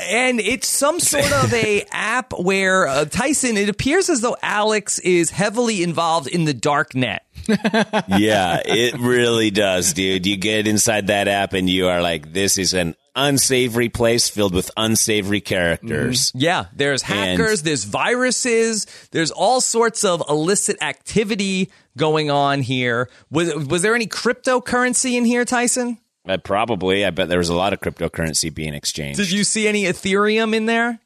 [0.10, 3.56] and it's some sort of a app where uh, Tyson.
[3.58, 7.24] It appears as though Alex is heavily involved in the dark net.
[7.48, 10.26] Yeah, it really does, dude.
[10.26, 14.54] You get inside that app and you are like, this is an unsavory place filled
[14.54, 16.32] with unsavory characters.
[16.36, 23.10] Yeah, there's hackers, there's viruses, there's all sorts of illicit activity going on here.
[23.32, 25.98] Was was there any cryptocurrency in here, Tyson?
[26.28, 29.18] Uh, probably, I bet there was a lot of cryptocurrency being exchanged.
[29.18, 31.00] Did you see any Ethereum in there?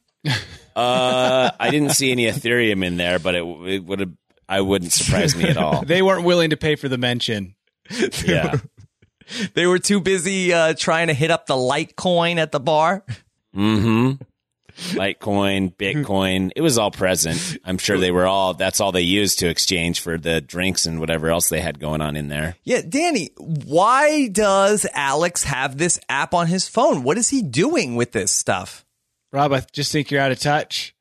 [0.74, 4.10] Uh, I didn't see any Ethereum in there, but it, it would have.
[4.52, 5.82] I wouldn't surprise me at all.
[5.86, 7.54] They weren't willing to pay for the mention.
[8.24, 8.56] Yeah.
[9.54, 13.02] They were too busy uh, trying to hit up the Litecoin at the bar.
[13.56, 14.20] Mm-hmm.
[14.98, 17.56] Litecoin, Bitcoin, it was all present.
[17.64, 18.52] I'm sure they were all.
[18.52, 22.02] That's all they used to exchange for the drinks and whatever else they had going
[22.02, 22.56] on in there.
[22.64, 27.02] Yeah, Danny, why does Alex have this app on his phone?
[27.02, 28.84] What is he doing with this stuff?
[29.32, 30.94] Rob, I just think you're out of touch.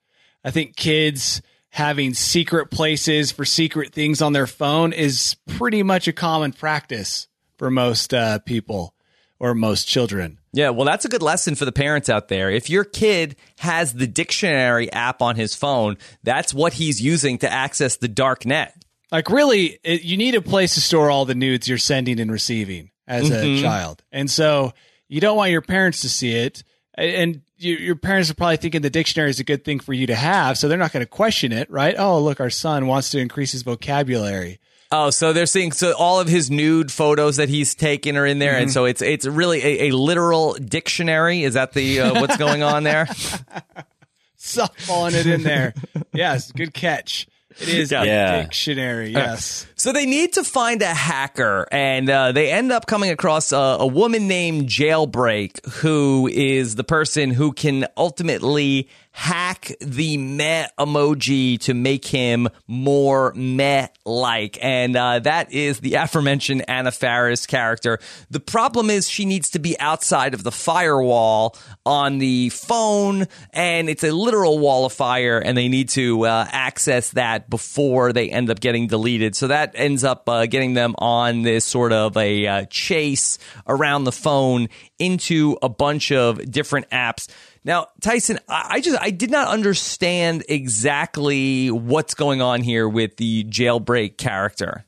[0.46, 6.08] I think kids having secret places for secret things on their phone is pretty much
[6.08, 8.94] a common practice for most uh, people
[9.40, 10.38] or most children.
[10.54, 12.52] Yeah, well, that's a good lesson for the parents out there.
[12.52, 17.52] If your kid has the dictionary app on his phone, that's what he's using to
[17.52, 18.76] access the dark net.
[19.12, 22.32] Like, really, it, you need a place to store all the nudes you're sending and
[22.32, 24.04] receiving as a child.
[24.12, 24.74] And so
[25.08, 26.64] you don't want your parents to see it.
[26.96, 30.08] And you, your parents are probably thinking the dictionary is a good thing for you
[30.08, 30.58] to have.
[30.58, 31.96] So they're not going to question it, right?
[31.98, 34.60] Oh, look, our son wants to increase his vocabulary.
[34.94, 38.40] Oh, so they're seeing so all of his nude photos that he's taken are in
[38.40, 41.44] there, and so it's it's really a, a literal dictionary.
[41.44, 43.06] Is that the uh, what's going on there?
[44.38, 45.74] softballing it in there.
[46.14, 47.26] yes, good catch.
[47.62, 49.12] It is a dictionary.
[49.12, 49.66] Yes.
[49.82, 53.78] So they need to find a hacker, and uh, they end up coming across a,
[53.80, 61.60] a woman named Jailbreak, who is the person who can ultimately hack the meh emoji
[61.60, 64.58] to make him more meh like.
[64.62, 68.00] And uh, that is the aforementioned Anna Faris character.
[68.30, 73.90] The problem is she needs to be outside of the firewall on the phone, and
[73.90, 78.30] it's a literal wall of fire, and they need to uh, access that before they
[78.30, 79.36] end up getting deleted.
[79.36, 84.06] So that ends up uh, getting them on this sort of a uh, chase around
[84.06, 84.70] the phone
[85.00, 87.28] into a bunch of different apps.
[87.64, 93.44] Now, Tyson, I just I did not understand exactly what's going on here with the
[93.44, 94.86] jailbreak character.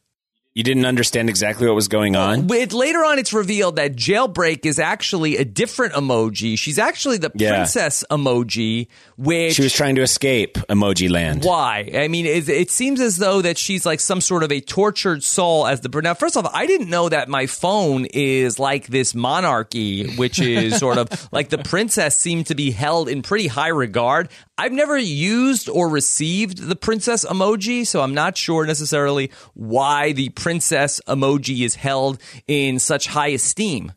[0.55, 2.45] You didn't understand exactly what was going on.
[2.45, 6.59] But later on, it's revealed that jailbreak is actually a different emoji.
[6.59, 7.55] She's actually the Yeah.
[7.55, 8.85] princess emoji,
[9.17, 11.43] which She was trying to escape Emoji Land.
[11.43, 11.89] why?
[11.95, 15.23] I mean, it, it seems as though that she's like some sort of a tortured
[15.23, 16.13] soul as the now.
[16.13, 20.99] First off, I didn't know that my phone is like this monarchy, which is sort
[20.99, 24.29] of like the princess seemed to be held in pretty high regard.
[24.55, 30.29] I've never used or received the princess emoji, so I'm not sure necessarily why the
[30.43, 33.93] princess emoji is held in such high esteem.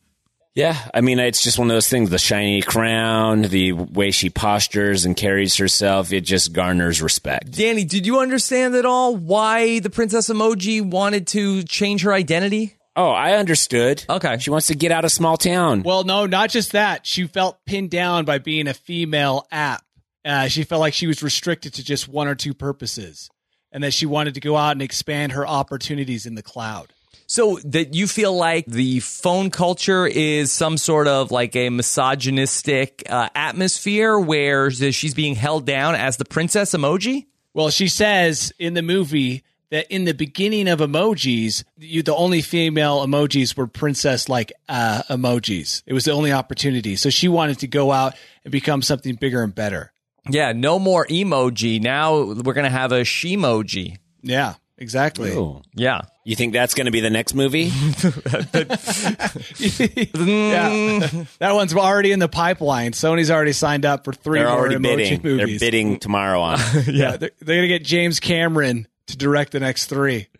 [0.54, 2.08] Yeah, I mean, it's just one of those things.
[2.08, 7.50] The shiny crown, the way she postures and carries herself, it just garners respect.
[7.50, 12.76] Danny, did you understand at all why the princess emoji wanted to change her identity?
[12.94, 14.04] Oh, I understood.
[14.08, 14.38] Okay.
[14.38, 15.82] She wants to get out of small town.
[15.82, 17.06] Well, no, not just that.
[17.06, 19.82] She felt pinned down by being a female app.
[20.24, 23.28] Uh, she felt like she was restricted to just one or two purposes,
[23.76, 26.94] and that she wanted to go out and expand her opportunities in the cloud.
[27.26, 33.02] So that you feel like the phone culture is some sort of like a misogynistic
[33.06, 37.26] uh, atmosphere where she's being held down as the princess emoji?
[37.52, 42.40] Well, she says in the movie that in the beginning of emojis, you, the only
[42.40, 45.82] female emojis were princess like uh, emojis.
[45.84, 46.96] It was the only opportunity.
[46.96, 49.92] So she wanted to go out and become something bigger and better.
[50.28, 51.80] Yeah, no more emoji.
[51.80, 53.98] Now we're going to have a shimoji.
[54.22, 55.32] Yeah, exactly.
[55.32, 55.62] Ooh.
[55.74, 56.02] Yeah.
[56.24, 57.64] You think that's going to be the next movie?
[60.14, 61.06] yeah,
[61.38, 62.92] that one's already in the pipeline.
[62.92, 65.36] Sony's already signed up for 3 They're more already emoji bidding.
[65.36, 66.58] They're bidding tomorrow on.
[66.60, 66.88] it.
[66.96, 70.28] Yeah, they're, they're gonna get James Cameron to direct the next three.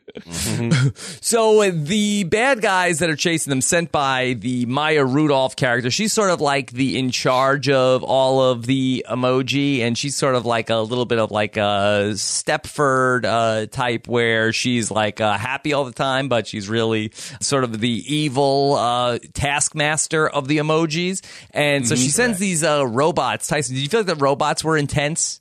[1.21, 5.91] So uh, the bad guys that are chasing them, sent by the Maya Rudolph character,
[5.91, 10.35] she's sort of like the in charge of all of the emoji, and she's sort
[10.37, 15.37] of like a little bit of like a Stepford uh, type, where she's like uh,
[15.37, 20.59] happy all the time, but she's really sort of the evil uh, taskmaster of the
[20.59, 21.25] emojis.
[21.51, 23.49] And so she sends these uh, robots.
[23.49, 25.41] Tyson, did you feel like the robots were intense?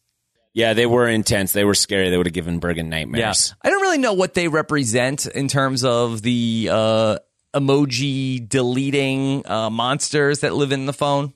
[0.55, 1.51] Yeah, they were intense.
[1.51, 2.09] They were scary.
[2.09, 3.53] They would have given Bergen nightmares.
[3.61, 7.17] I don't really know what they represent in terms of the uh,
[7.53, 11.33] emoji deleting uh, monsters that live in the phone.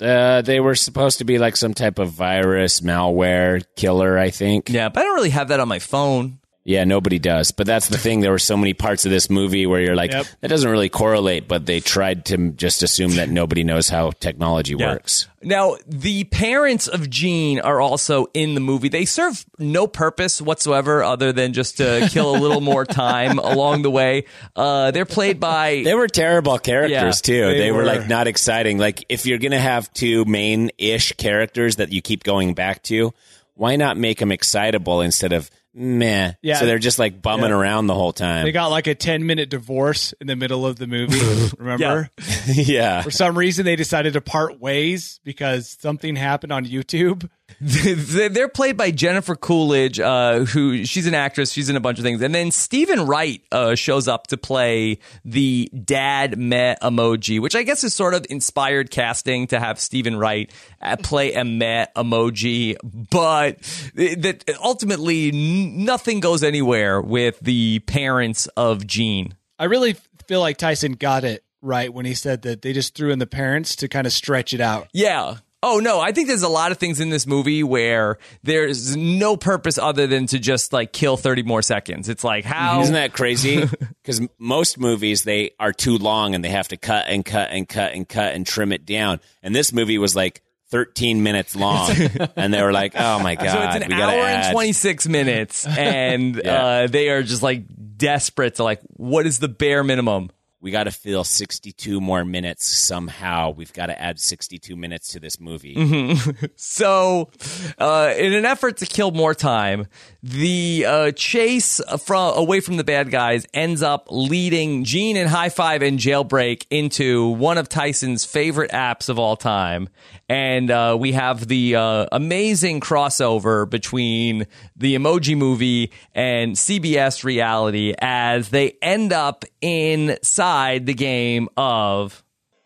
[0.00, 4.70] Uh, they were supposed to be like some type of virus, malware killer, I think.
[4.70, 6.38] Yeah, but I don't really have that on my phone.
[6.64, 7.50] Yeah, nobody does.
[7.50, 8.20] But that's the thing.
[8.20, 10.26] There were so many parts of this movie where you're like, Yep.
[10.42, 14.76] that doesn't really correlate, but they tried to just assume that nobody knows how technology
[14.76, 15.26] works.
[15.42, 18.88] Now, the parents of Gene are also in the movie.
[18.88, 23.82] They serve no purpose whatsoever other than just to kill a little more time along
[23.82, 24.26] the way.
[24.54, 27.46] Uh, they're played by They were terrible characters Yeah, too.
[27.54, 27.78] They, they were.
[27.78, 27.84] were.
[27.86, 28.78] like not exciting.
[28.78, 33.12] Like if you're gonna have two main ish characters that you keep going back to,
[33.56, 36.32] why not make them excitable instead of meh?
[36.42, 36.56] Yeah.
[36.58, 37.56] So they're just like bumming Yeah.
[37.56, 38.44] around the whole time.
[38.44, 41.18] They got like a 10 minute divorce in the middle of the movie.
[41.58, 42.10] Remember?
[42.46, 43.02] yeah.
[43.02, 47.28] For some reason, they decided to part ways because something happened on YouTube.
[47.60, 51.52] They're played by Jennifer Coolidge, uh, who she's an actress.
[51.52, 54.98] She's in a bunch of things, and then Steven Wright uh, shows up to play
[55.24, 60.16] the dad meh emoji, which I guess is sort of inspired casting to have Steven
[60.16, 62.76] Wright uh, play a meh emoji,
[63.10, 63.58] but
[63.94, 69.34] that ultimately nothing goes anywhere with the parents of Gene.
[69.58, 73.12] I really feel like Tyson got it right when he said that they just threw
[73.12, 74.88] in the parents to kind of stretch it out.
[74.92, 75.36] Yeah.
[75.64, 79.36] Oh no, I think there's a lot of things in this movie where there's no
[79.36, 82.08] purpose other than to just like kill 30 more seconds.
[82.08, 83.64] It's like how Isn't that crazy?
[84.02, 87.68] Because most movies they are too long and they have to cut and cut and
[87.68, 89.20] cut and cut and trim it down.
[89.44, 91.92] And this movie was like 13 minutes long,
[92.36, 94.52] and they were like, "Oh my god, So it's an we hour gotta and add."
[94.52, 96.64] 26 minutes, and Yeah.
[96.64, 97.64] uh, they are just like
[97.96, 100.30] desperate to like, what is the bare minimum?
[100.62, 103.50] We got to fill 62 more minutes somehow.
[103.50, 105.74] We've got to add 62 minutes to this movie.
[105.74, 106.46] Mm-hmm.
[106.56, 107.30] So,
[107.78, 109.88] uh, in an effort to kill more time,
[110.22, 115.48] the uh, chase from away from the bad guys ends up leading Gene and High
[115.48, 119.88] Five and Jailbreak into one of Tyson's favorite apps of all time,
[120.28, 124.46] and uh, we have the uh, amazing crossover between
[124.82, 132.21] the Emoji Movie and CBS Reality as they end up inside the game of.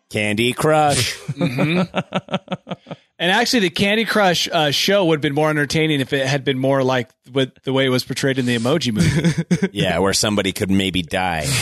[0.09, 1.19] Candy Crush.
[3.19, 6.43] And actually, the Candy Crush uh, show would have been more entertaining if it had
[6.43, 9.69] been more like with the way it was portrayed in the Emoji Movie.
[9.73, 11.45] yeah, where somebody could maybe die.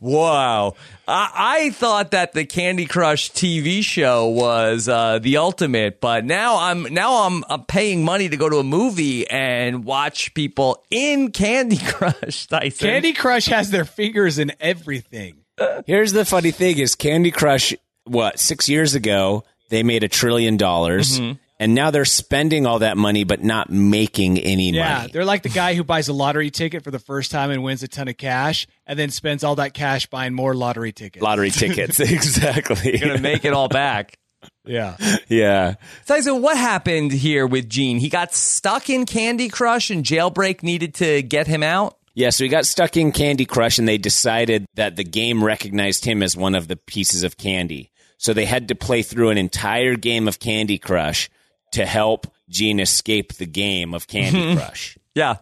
[0.00, 0.74] Wow.
[1.06, 6.58] I, I thought that the Candy Crush TV show was uh, the ultimate, but now
[6.58, 11.32] I'm now I'm, I'm paying money to go to a movie and watch people in
[11.32, 12.46] Candy Crush.
[12.46, 12.88] Tyson.
[12.88, 15.44] Candy Crush has their fingers in everything.
[15.86, 20.56] Here's the funny thing: is Candy Crush what six years ago they made a trillion
[20.56, 21.32] dollars, Mm-hmm.
[21.60, 25.12] and now they're spending all that money but not making any Yeah, money.
[25.12, 27.82] they're like the guy who buys a lottery ticket for the first time and wins
[27.82, 31.22] a ton of cash, and then spends all that cash buying more lottery tickets.
[31.22, 32.98] Lottery tickets, exactly.
[32.98, 34.16] You're gonna make it all back.
[34.64, 34.96] yeah,
[35.28, 35.74] yeah,
[36.06, 37.98] Tyson, what happened here with Gene?
[37.98, 41.98] He got stuck in Candy Crush, and Jailbreak needed to get him out.
[42.14, 42.30] Yeah.
[42.30, 46.22] So he got stuck in Candy Crush, and they decided that the game recognized him
[46.22, 47.90] as one of the pieces of candy.
[48.18, 51.30] So they had to play through an entire game of Candy Crush
[51.72, 54.98] to help Gene escape the game of Candy Crush.
[55.14, 55.36] Yeah.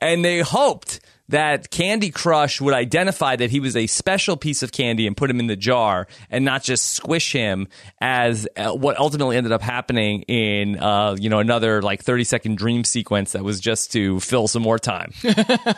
[0.00, 4.72] And they hoped that Candy Crush would identify that he was a special piece of
[4.72, 7.68] candy and put him in the jar and not just squish him
[8.00, 12.58] as uh, what ultimately ended up happening in uh, you know another like 30 second
[12.58, 15.12] dream sequence that was just to fill some more time.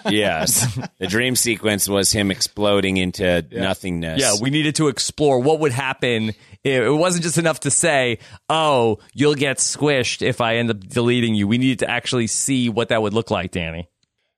[0.09, 0.79] yes.
[0.99, 4.21] The dream sequence was him exploding into nothingness.
[4.21, 6.31] yeah, we needed to explore what would happen.
[6.65, 10.81] It it wasn't just enough to say, "Oh, you'll get squished if I end up
[10.81, 13.89] deleting you." We needed to actually see what that would look like, Danny.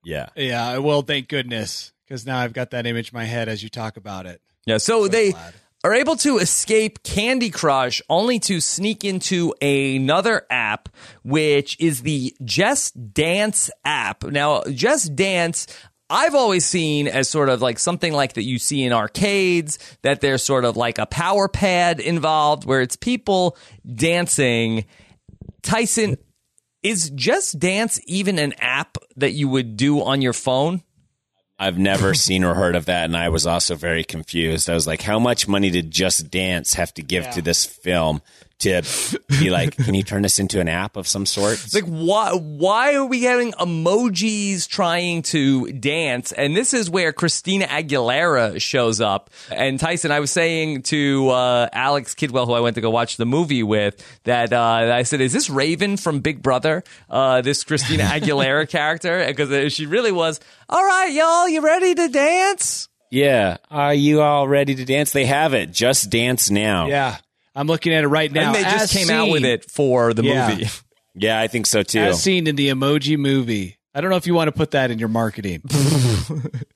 [0.04, 0.28] Yeah.
[0.36, 3.68] Yeah, well, thank goodness, because now I've got that image in my head as you
[3.68, 4.40] talk about it.
[4.66, 5.54] Yeah, so, they glad.
[5.84, 10.88] are able to escape Candy Crush only to sneak into another app,
[11.24, 14.24] which is the Just Dance app.
[14.24, 15.66] Now, Just Dance.
[16.12, 20.20] I've always seen as sort of like something like that you see in arcades, that
[20.20, 24.86] there's sort of like a power pad involved where it's people dancing.
[25.62, 26.18] Tyson,
[26.82, 30.82] is Just Dance even an app that you would do on your phone?
[31.58, 34.70] I've never seen or heard of that, and I was also very confused.
[34.70, 38.22] I was like, how much money did Just Dance have to give to this film
[38.60, 38.82] to
[39.28, 41.54] be like, can you turn this into an app of some sort?
[41.54, 46.32] It's like why why are we having emojis trying to dance?
[46.32, 49.30] And this is where Christina Aguilera shows up.
[49.50, 53.16] And Tyson, I was saying to uh, Alex Kidwell, who I went to go watch
[53.16, 54.60] the movie with, that uh,
[54.94, 56.84] I said, "Is this Raven from Big Brother?
[57.08, 60.40] Uh, this Christina Aguilera character?" Because she really was.
[60.68, 62.88] All right, y'all, you ready to dance?
[63.10, 63.56] yeah.
[63.70, 65.10] Are you all ready to dance?
[65.12, 65.72] They have it.
[65.72, 66.86] Just Dance Now.
[66.86, 67.16] Yeah,
[67.54, 68.54] I'm looking at it right now.
[68.54, 70.48] and they just came out with it for the Yeah.
[70.48, 70.66] movie.
[71.16, 71.98] Yeah, I think so too.
[71.98, 73.76] as seen in the Emoji Movie.
[73.92, 75.62] I don't know if you want to put that in your marketing.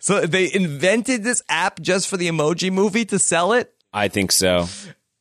[0.01, 3.73] So they invented this app just for the Emoji Movie to sell it.
[3.93, 4.67] I think so.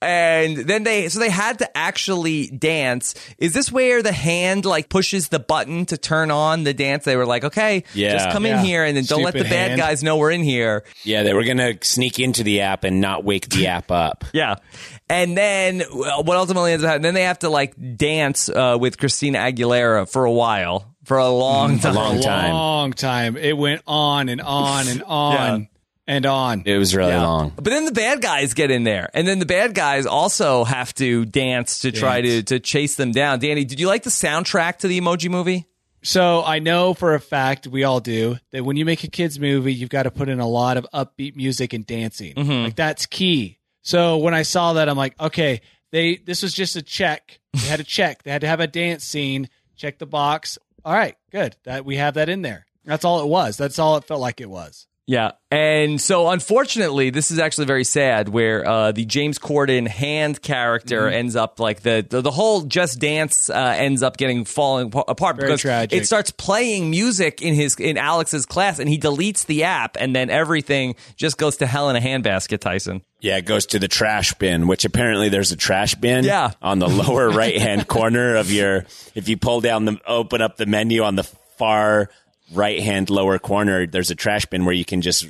[0.03, 4.89] And then they so they had to actually dance is this where the hand like
[4.89, 8.13] pushes the button to turn on the dance they were like okay Yeah.
[8.13, 8.59] just come Yeah.
[8.59, 9.79] in here and then don't let the bad hand.
[9.79, 13.01] guys know we're in here Yeah, they were going to sneak into the app and
[13.01, 14.25] not wake the app up.
[14.33, 14.55] yeah
[15.09, 18.77] and then well, what ultimately ends up happening then they have to like dance uh,
[18.79, 22.53] with christina aguilera for a while for a long time long time.
[22.53, 23.35] Long time.
[23.35, 25.67] It went on and on and on
[26.07, 26.63] and on.
[26.65, 27.23] It was really Yeah.
[27.23, 27.53] long.
[27.55, 30.93] But then the bad guys get in there, and then the bad guys also have
[30.95, 33.39] to dance to try to to chase them down.
[33.39, 35.65] Danny, did you like the soundtrack to the Emoji Movie?
[36.05, 39.39] So I know for a fact we all do that when you make a kids
[39.39, 42.33] movie, you've got to put in a lot of upbeat music and dancing.
[42.33, 42.63] Mm-hmm.
[42.65, 43.59] Like that's key.
[43.83, 45.61] So when I saw that, I'm like, okay,
[45.91, 47.39] they this was just a check.
[47.53, 48.23] They had to check.
[48.23, 49.47] They had to have a dance scene.
[49.77, 50.57] Check the box.
[50.83, 51.55] All right, good.
[51.63, 52.65] That we have that in there.
[52.83, 53.55] That's all it was.
[53.55, 54.87] That's all it felt like it was.
[55.05, 55.31] Yeah.
[55.51, 61.01] And so unfortunately, this is actually very sad where uh, the James Corden hand character
[61.01, 61.13] Mm-hmm.
[61.13, 65.35] ends up like the, the, the whole Just Dance uh, ends up getting falling apart
[65.35, 66.01] Very because tragic.
[66.01, 70.15] it starts playing music in his in Alex's class and he deletes the app and
[70.15, 73.01] then everything just goes to hell in a handbasket, Tyson.
[73.19, 76.51] Yeah, it goes to the trash bin, which apparently there's a trash bin Yeah.
[76.61, 78.85] on the lower right hand corner of your
[79.15, 81.23] if you pull down the open up the menu on the
[81.57, 82.09] far
[82.53, 85.27] right hand lower corner, there's a trash bin where you can just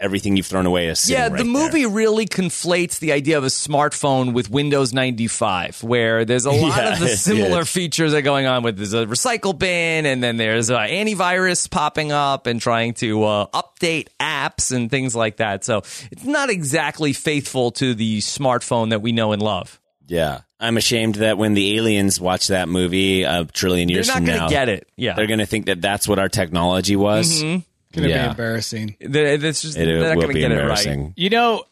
[0.00, 1.44] everything you've thrown away is Yeah, right the there.
[1.44, 6.78] movie really conflates the idea of a smartphone with Windows 95, where there's a lot
[6.78, 10.22] Yeah, of the similar features that are going on with there's a recycle bin, and
[10.22, 15.38] then there's uh, antivirus popping up and trying to uh, update apps and things like
[15.38, 15.64] that.
[15.64, 15.78] So
[16.12, 19.80] it's not exactly faithful to the smartphone that we know and love.
[20.08, 20.40] Yeah.
[20.60, 24.24] I'm ashamed that when the aliens watch that movie a trillion They're years not from
[24.26, 24.88] going now, to get it.
[24.96, 27.42] Yeah, they're going to think that that's what our technology was.
[27.42, 27.60] Mm-hmm.
[27.92, 28.96] Gonna be embarrassing.
[29.00, 31.02] They're, just, It, they're not will going to be get it embarrassing.
[31.04, 31.12] right.
[31.16, 31.62] You know,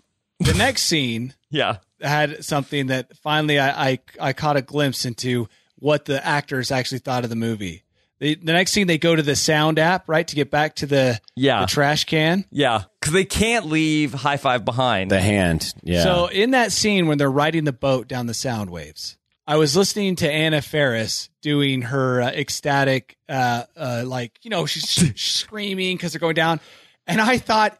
[0.40, 1.78] the next scene Yeah.
[2.00, 6.98] had something that finally I, I I caught a glimpse into what the actors actually
[7.00, 7.82] thought of the movie.
[8.18, 10.86] They, the next scene, they go to the sound app, right, to get back to
[10.86, 11.60] the Yeah.
[11.60, 12.44] the trash can.
[12.50, 15.10] Yeah, because they can't leave High Five behind.
[15.10, 15.74] The hand.
[15.82, 16.02] Yeah.
[16.02, 19.76] So in that scene when they're riding the boat down the sound waves, I was
[19.76, 25.20] listening to Anna Faris doing her uh, ecstatic, uh, uh, like you know, she's sh-
[25.40, 26.60] screaming because they're going down,
[27.06, 27.78] and I thought.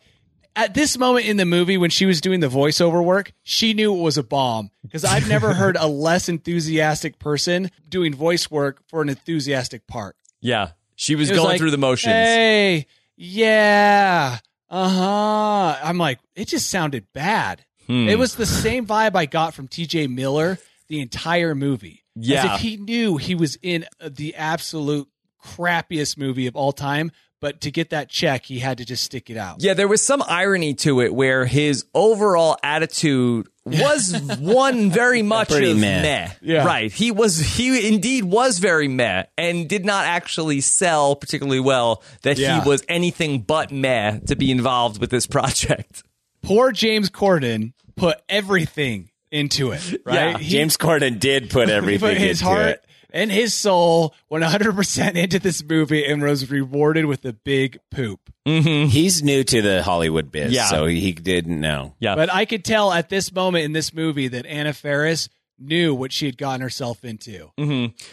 [0.58, 3.94] At this moment in the movie, when she was doing the voiceover work, she knew
[3.94, 8.80] it was a bomb because I've never heard a less enthusiastic person doing voice work
[8.88, 10.16] for an enthusiastic part.
[10.40, 12.12] Yeah, she was was going like, through the motions.
[12.12, 14.38] Hey, yeah,
[14.70, 15.78] uh huh.
[15.82, 17.64] I'm like, it just sounded bad.
[17.86, 18.08] Hmm.
[18.08, 20.08] It was the same vibe I got from T.J.
[20.08, 22.04] Miller the entire movie.
[22.18, 22.54] As Yeah.
[22.54, 25.08] if he knew he was in the absolute
[25.44, 29.28] crappiest movie of all time, but to get that check, he had to just stick
[29.30, 29.56] it out.
[29.62, 35.48] Yeah, there was some irony to it where his overall attitude was one very much
[35.48, 36.02] Pretty of meh.
[36.02, 36.30] meh.
[36.40, 36.64] Yeah.
[36.64, 36.92] Right.
[36.92, 42.38] He was he indeed was very meh and did not actually sell particularly well that
[42.38, 42.62] Yeah.
[42.62, 46.02] he was anything but meh to be involved with this project.
[46.42, 50.14] Poor James Corden put everything into it, right?
[50.14, 52.84] Yeah, He- James Corden did put he everything put his into heart it.
[53.16, 58.20] And his soul went 100% into this movie and was rewarded with a big poop.
[58.44, 60.66] He's new to the Hollywood biz, Yeah.
[60.66, 61.94] so he didn't know.
[61.98, 62.14] Yeah.
[62.14, 66.12] But I could tell at this moment in this movie that Anna Faris knew what
[66.12, 67.50] she had gotten herself into.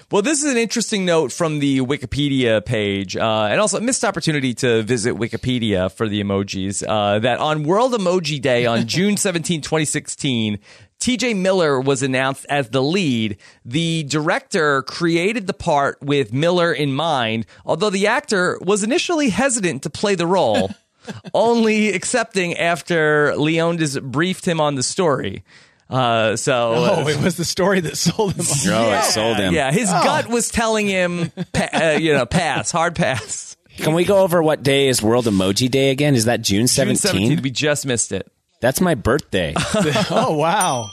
[0.09, 4.05] Well, this is an interesting note from the Wikipedia page, uh, and also a missed
[4.05, 6.83] opportunity to visit Wikipedia for the emojis.
[6.87, 10.57] Uh, that on World Emoji Day on June 17, 2016,
[11.03, 13.35] TJ Miller was announced as the lead.
[13.65, 19.83] The director created the part with Miller in mind, although the actor was initially hesitant
[19.83, 20.71] to play the role.
[21.33, 25.43] Only accepting after Leon Leondis briefed him on the story.
[25.89, 28.45] Uh, so Oh, it was the story that sold him.
[28.73, 29.53] Oh, it sold him.
[29.53, 33.57] yeah, his gut was telling him, pa- uh, you know, pass, hard pass.
[33.77, 36.15] Can we go over what day is World Emoji Day again?
[36.15, 37.11] Is that June June 17th?
[37.35, 38.31] 17th, we just missed it.
[38.63, 39.53] That's my birthday.
[40.09, 40.89] oh, wow.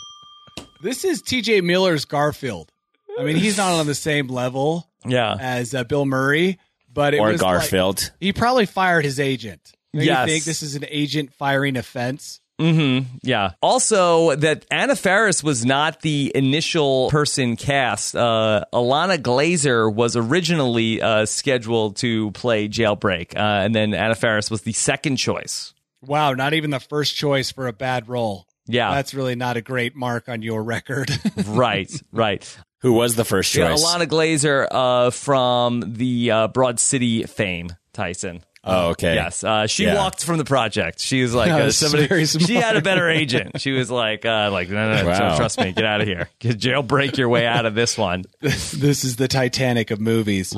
[0.82, 2.70] This is TJ Miller's Garfield.
[3.16, 5.36] I mean, he's not on the same level Yeah.
[5.38, 6.58] as uh, Bill Murray,
[6.92, 8.10] but it or was like- Garfield.
[8.18, 9.60] he probably fired his agent.
[9.94, 10.26] Don't Yes.
[10.26, 12.40] You think this is an agent firing offense?
[12.60, 13.06] Mhm.
[13.22, 13.52] Yeah.
[13.62, 18.14] Also, that Anna Faris was not the initial person cast.
[18.16, 24.50] Uh, Ilana Glazer was originally uh, scheduled to play Jailbreak, uh, and then Anna Faris
[24.50, 25.72] was the second choice.
[26.02, 28.46] Wow, not even the first choice for a bad role.
[28.66, 28.92] Yeah.
[28.94, 31.10] That's really not a great mark on your record.
[31.46, 32.58] right, right.
[32.82, 33.58] Who was the first choice?
[33.58, 33.84] Yeah, choice?
[33.84, 38.42] Ilana Glazer uh, from the uh, Broad City fame, Tyson.
[38.64, 39.14] oh, okay.
[39.14, 39.96] Yes, uh, she Yeah.
[39.96, 41.00] walked from the project.
[41.00, 42.06] She was like That uh, was somebody.
[42.06, 43.60] very She had a better agent.
[43.60, 45.36] She was like, uh, like no, no, no, Wow.
[45.36, 46.28] trust me, get out of here.
[46.38, 48.24] Get jailbreak your way out of this one.
[48.40, 50.54] this is the Titanic of movies.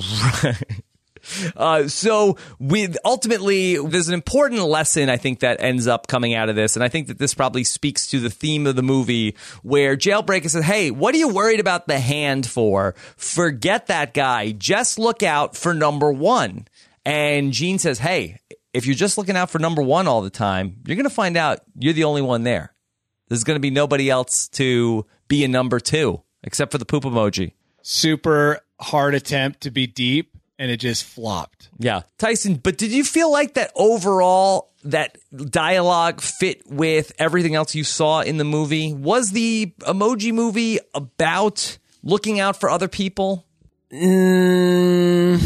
[1.56, 6.48] Uh, so with ultimately, there's an important lesson I think that ends up coming out
[6.48, 9.36] of this, and I think that this probably speaks to the theme of the movie,
[9.62, 12.94] where Jailbreaker says, "Hey, what are you worried about the hand for?
[13.16, 14.52] Forget that guy.
[14.52, 16.66] Just look out for number one."
[17.04, 18.38] And Gene says, "Hey,
[18.72, 21.36] if you're just looking out for number one all the time, you're going to find
[21.36, 22.74] out you're the only one there.
[23.28, 27.04] There's going to be nobody else to be a number two except for the poop
[27.04, 27.52] emoji."
[27.82, 31.68] Super hard attempt to be deep, and it just flopped.
[31.78, 32.02] Yeah.
[32.18, 35.16] Tyson, but did you feel like that overall that
[35.50, 38.92] dialogue fit with everything else you saw in the movie?
[38.92, 43.46] Was the emoji movie about looking out for other people?
[43.92, 45.40] Mm,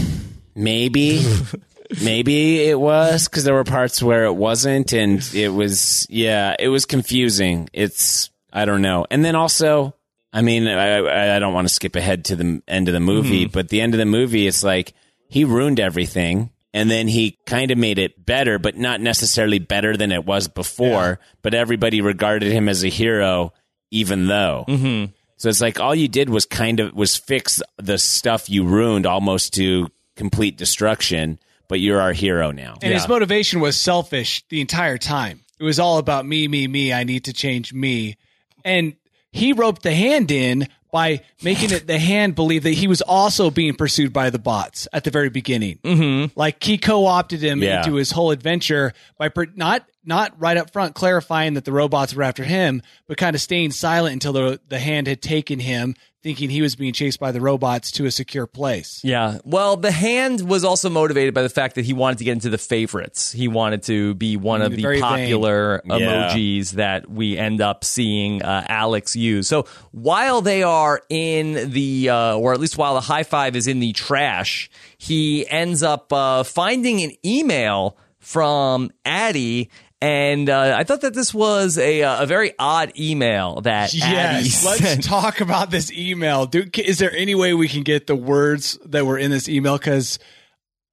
[0.54, 1.24] maybe.
[2.02, 6.68] maybe it was because there were parts where it wasn't, and it was, yeah, it
[6.68, 7.68] was confusing.
[7.72, 9.06] It's, I don't know.
[9.10, 9.94] And then also,
[10.36, 13.44] I mean, I, I- don't want to skip ahead to the end of the movie,
[13.44, 13.52] mm-hmm.
[13.52, 14.92] but the end of the movie, it's like
[15.28, 16.50] he ruined everything.
[16.74, 20.46] And then he kind of made it better, but not necessarily better than it was
[20.46, 21.18] before.
[21.40, 23.54] But everybody regarded him as a hero,
[23.90, 24.66] even though.
[24.68, 25.12] Mm-hmm.
[25.38, 29.06] So it's like all you did was kind of was fix the stuff you ruined
[29.06, 32.74] almost to complete destruction, but you're our hero now.
[32.82, 35.40] And his motivation was selfish the entire time.
[35.58, 36.92] It was all about me, me, me.
[36.92, 38.18] I need to change me.
[38.66, 38.96] And
[39.36, 43.50] he roped the hand in by making it the hand believe that he was also
[43.50, 45.78] being pursued by the bots at the very beginning.
[45.84, 46.38] Mm-hmm.
[46.38, 47.78] Like he co-opted him Yeah.
[47.78, 52.14] into his whole adventure by per- not not right up front clarifying that the robots
[52.14, 55.94] were after him, but kind of staying silent until the the hand had taken him,
[56.22, 59.00] thinking he was being chased by the robots to a secure place.
[59.04, 59.38] Yeah.
[59.44, 62.50] Well, the hand was also motivated by the fact that he wanted to get into
[62.50, 63.32] the favorites.
[63.32, 65.02] He wanted to be one of the Very vain.
[65.02, 66.30] popular Yeah.
[66.32, 69.46] emojis that we end up seeing uh, Alex use.
[69.48, 73.66] So while they are in the, uh, or at least while the high five is
[73.66, 79.70] in the trash, he ends up uh, finding an email from Addie.
[80.02, 84.54] And uh, I thought that this was a, uh, a very odd email that Yes,
[84.62, 84.80] sent.
[84.82, 86.44] let's talk about this email.
[86.46, 89.78] Dude, is there any way we can get the words that were in this email?
[89.78, 90.18] Because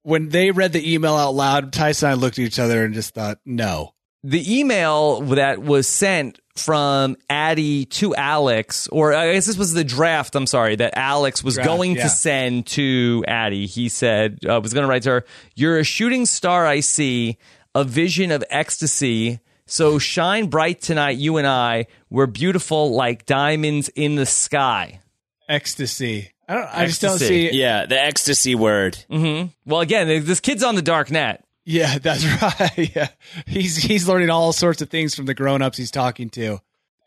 [0.04, 2.94] when they read the email out loud, Tyson and I looked at each other and
[2.94, 3.92] just thought, no.
[4.22, 9.84] the email that was sent from Addie to Alex, or I guess this was the
[9.84, 10.34] draft.
[10.36, 12.04] I'm sorry that Alex was Draft, going yeah.
[12.04, 13.66] to send to Addie.
[13.66, 15.24] He said uh, was going to write to her,
[15.56, 16.64] "You're a shooting star.
[16.64, 17.38] I see
[17.74, 21.86] a vision of ecstasy." So shine bright tonight, you and I.
[22.10, 25.00] We're beautiful like diamonds in the sky.
[25.48, 26.30] Ecstasy.
[26.48, 26.66] I don't.
[26.66, 27.50] I just don't Ecstasy.
[27.50, 27.58] see.
[27.58, 28.98] Yeah, the ecstasy word.
[29.10, 29.48] Mm-hmm.
[29.64, 31.44] Well, again, this kid's on the dark net.
[31.64, 32.90] Yeah, that's right.
[32.94, 33.08] Yeah,
[33.46, 36.60] he's he's learning all sorts of things from the grown ups he's talking to.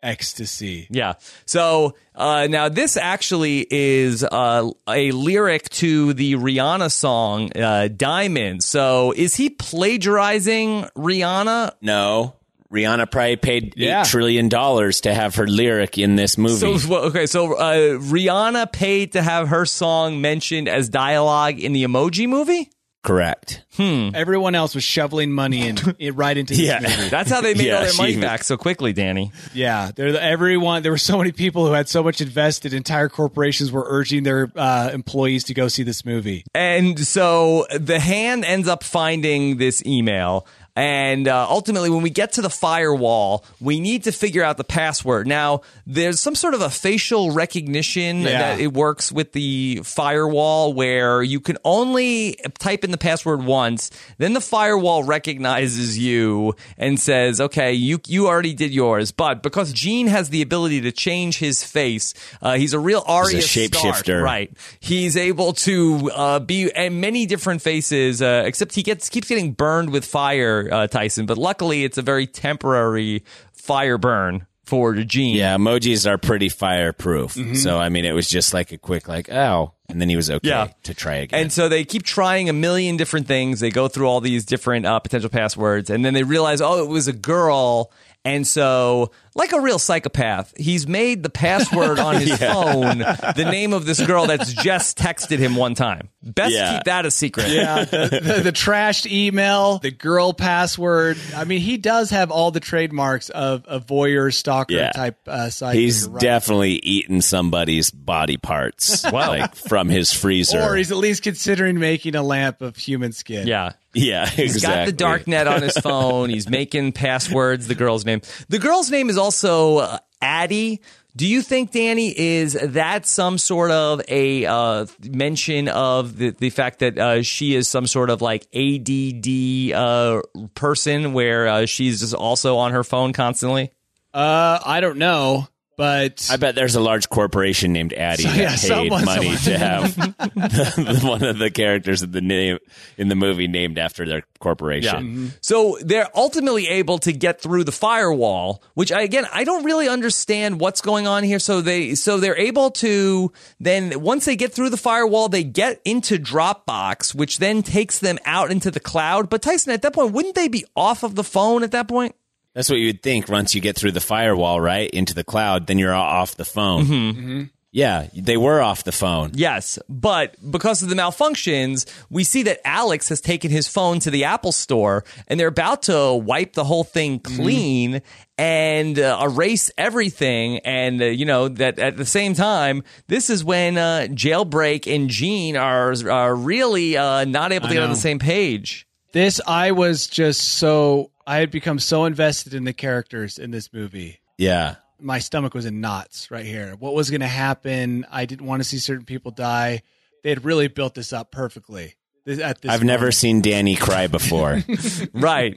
[0.03, 0.87] Ecstasy.
[0.89, 1.13] Yeah.
[1.45, 8.63] So uh, now this actually is uh, a lyric to the Rihanna song uh, "Diamond."
[8.63, 11.73] So is he plagiarizing Rihanna?
[11.81, 12.33] No.
[12.71, 14.01] Rihanna probably paid Yeah.
[14.01, 16.77] eight trillion dollars to have her lyric in this movie.
[16.77, 21.85] So okay, so uh, Rihanna paid to have her song mentioned as dialogue in the
[21.85, 22.69] Emoji Movie.
[23.07, 23.63] Correct.
[23.79, 26.79] Everyone else was shoveling money in, in right into this Yeah.
[26.81, 27.07] movie.
[27.09, 29.31] That's how they made Yeah, all their money even- back so quickly, Danny.
[29.53, 30.07] Yeah, there.
[30.19, 30.83] Everyone.
[30.83, 32.73] There were so many people who had so much invested.
[32.73, 36.43] Entire corporations were urging their uh, employees to go see this movie.
[36.53, 40.45] And so the hand ends up finding this email.
[40.77, 44.63] And uh, ultimately, when we get to the firewall, we need to figure out the
[44.63, 45.25] password.
[45.25, 48.37] Now, there's some sort of a facial recognition Yeah.
[48.55, 53.89] that it works with the firewall where you can only type in the password once.
[54.19, 59.11] Then the firewall recognizes you and says, okay, you, you already did yours.
[59.11, 63.41] But because Gene has the ability to change his face, uh, he's a real Arya
[63.41, 64.21] Stark, shapeshifter.
[64.21, 64.51] right?
[64.79, 69.53] He's able to uh, be in many different faces, uh, except he gets keeps getting
[69.53, 71.25] burned with fire, uh, Tyson.
[71.25, 75.35] But luckily, it's a very temporary fire burn for Gene.
[75.35, 77.37] Yeah, emojis are pretty fireproof.
[77.57, 80.29] So I mean, it was just like a quick like, oh, and then he was
[80.29, 80.67] okay Yeah.
[80.83, 81.43] to try again.
[81.43, 83.61] And so they keep trying a million different things.
[83.61, 86.89] They go through all these different uh, potential passwords, and then they realize, oh, it
[86.89, 87.91] was a girl.
[88.25, 93.71] And so, like a real psychopath, he's made the password on his phone the name
[93.71, 96.09] of this girl that's just texted him one time.
[96.21, 96.73] Best Yeah.
[96.75, 97.47] keep that a secret.
[97.49, 101.17] Yeah, the, the, the trashed email, the girl password.
[101.35, 104.91] I mean, he does have all the trademarks of a voyeur stalker Yeah.
[104.91, 105.75] type uh, site.
[105.75, 106.19] He's right.
[106.19, 110.59] definitely eaten somebody's body parts, like from his freezer.
[110.61, 113.47] or he's at least considering making a lamp of human skin.
[113.47, 113.73] Yeah.
[113.93, 114.77] yeah, He's exactly.
[114.79, 116.29] got the dark net on his phone.
[116.29, 117.67] He's making passwords.
[117.67, 118.21] The girl's name.
[118.49, 120.79] The girl's name is also uh, Addie.
[121.17, 126.49] Do you think Danny is that some sort of a uh, mention of the, the
[126.49, 130.21] fact that uh, she is some sort of like ADD uh,
[130.53, 133.71] person where uh, she's just also on her phone constantly?
[134.13, 138.37] Uh, I don't know, but I bet there's a large corporation named Addie So, that
[138.37, 142.57] yeah, paid someone- money someone- to have the, one of the characters in the name
[142.97, 144.95] in the movie named after their corporation.
[145.03, 145.27] Mm-hmm.
[145.41, 149.87] So they're ultimately able to get through the firewall, which I, again I don't really
[149.87, 151.39] understand what's going on here.
[151.39, 155.79] So they so they're able to then once they get through the firewall, they get
[155.85, 159.29] into Dropbox, which then takes them out into the cloud.
[159.29, 162.15] But Tyson, at that point, wouldn't they be off of the phone at that point?
[162.57, 164.89] That's what you'd think once you get through the firewall, right?
[164.89, 166.85] Into the cloud, then you're off the phone.
[166.85, 167.43] Mm-hmm.
[167.71, 169.33] Yeah, they were off the phone.
[169.35, 174.09] Yes, but because of the malfunctions, we see that Alex has taken his phone to
[174.09, 178.01] the Apple store and they're about to wipe the whole thing clean
[178.39, 180.57] and uh, erase everything.
[180.65, 185.11] And, uh, you know, that at the same time, this is when uh, Jailbreak and
[185.11, 188.87] Gene are, are really uh, not able to get on the same page.
[189.11, 193.71] this I was just so I had become so invested in the characters in this
[193.73, 194.19] movie.
[194.37, 194.75] Yeah.
[194.99, 196.75] My stomach was in knots right here.
[196.79, 198.05] What was going to happen?
[198.09, 199.81] I didn't want to see certain people die.
[200.23, 201.95] They had really built this up perfectly.
[202.25, 204.63] At this I've never seen Danny cry before.
[205.13, 205.55] Right.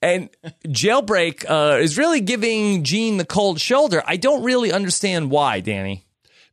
[0.00, 0.30] And
[0.66, 4.02] Jailbreak uh, is really giving Gene the cold shoulder.
[4.06, 6.04] I don't really understand why, Danny.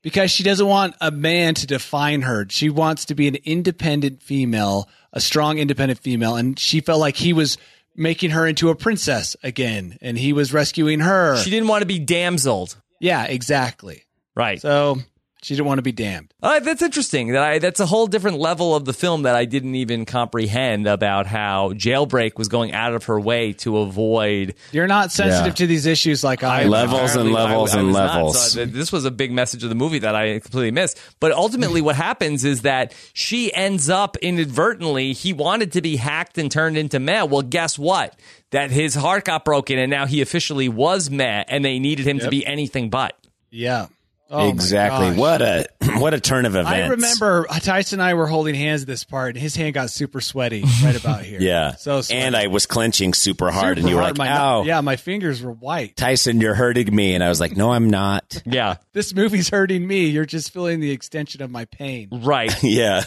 [0.04, 2.46] because she doesn't want a man to define her.
[2.50, 7.16] She wants to be an independent female, a strong independent female, and she felt like
[7.16, 7.58] he was
[7.96, 11.38] making her into a princess again, and he was rescuing her.
[11.38, 12.76] She didn't want to be damseled.
[13.00, 14.04] yeah, exactly.
[14.36, 14.62] Right.
[14.62, 15.00] So
[15.42, 16.34] she didn't want to be damned.
[16.44, 17.30] Uh, that's interesting.
[17.32, 20.86] That I, that's a whole different level of the film that I didn't even comprehend
[20.88, 25.54] about how Jailbreak was going out of her way to avoid You're not sensitive Yeah.
[25.54, 26.70] to these issues like I am.
[26.70, 28.16] Levels and levels I- I and was not.
[28.16, 28.52] levels.
[28.54, 31.00] So, uh, this was a big message of the movie that I completely missed.
[31.20, 35.14] But ultimately, what happens is that she ends up inadvertently.
[35.14, 37.24] He wanted to be hacked and turned into meh.
[37.24, 38.20] Well, guess what?
[38.52, 42.20] That his heart got broken, and now he officially was meh, and they needed him
[42.20, 43.16] to be anything but.
[43.52, 43.88] Yeah.
[44.32, 45.18] Oh exactly.
[45.20, 45.66] What a
[45.98, 46.70] what a turn of events.
[46.70, 49.90] I remember Tyson and I were holding hands at this part, and his hand got
[49.90, 51.40] super sweaty right about here.
[51.50, 51.76] Yeah.
[51.76, 52.22] So sweaty.
[52.22, 54.18] and I was clenching super hard, Super and you were hard.
[54.20, 55.96] like, my, "Ow, Yeah, my fingers were white.
[55.96, 58.76] Tyson, you're hurting me," and I was like, "No, I'm not." Yeah.
[58.94, 60.08] This movie's hurting me.
[60.08, 62.10] You're just feeling the extension of my pain.
[62.12, 62.54] Right.
[62.64, 63.02] yeah.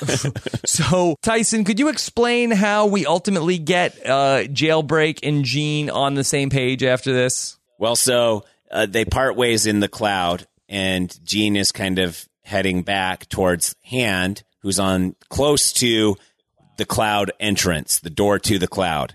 [0.64, 6.24] So, Tyson, could you explain how we ultimately get uh, Jailbreak and Gene on the
[6.24, 7.58] same page after this?
[7.78, 12.82] Well, so uh, they part ways in the cloud, and Gene is kind of heading
[12.82, 16.16] back towards Hand, who's on close to
[16.78, 19.14] the cloud entrance, the door to the cloud.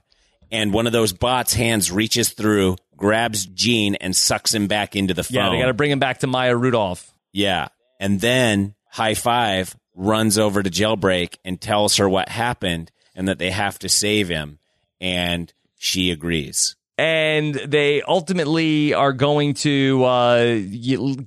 [0.51, 5.15] And one of those bots' hands reaches through, grabs Gene, and sucks him back into
[5.15, 5.35] the phone.
[5.35, 7.11] Yeah, they got to bring him back to Maya Rudolph.
[7.33, 7.69] Yeah.
[7.99, 13.39] And then High Five runs over to Jailbreak and tells her what happened and that
[13.39, 14.59] they have to save him.
[15.01, 16.76] And she agrees.
[16.97, 20.59] And they ultimately are going to uh,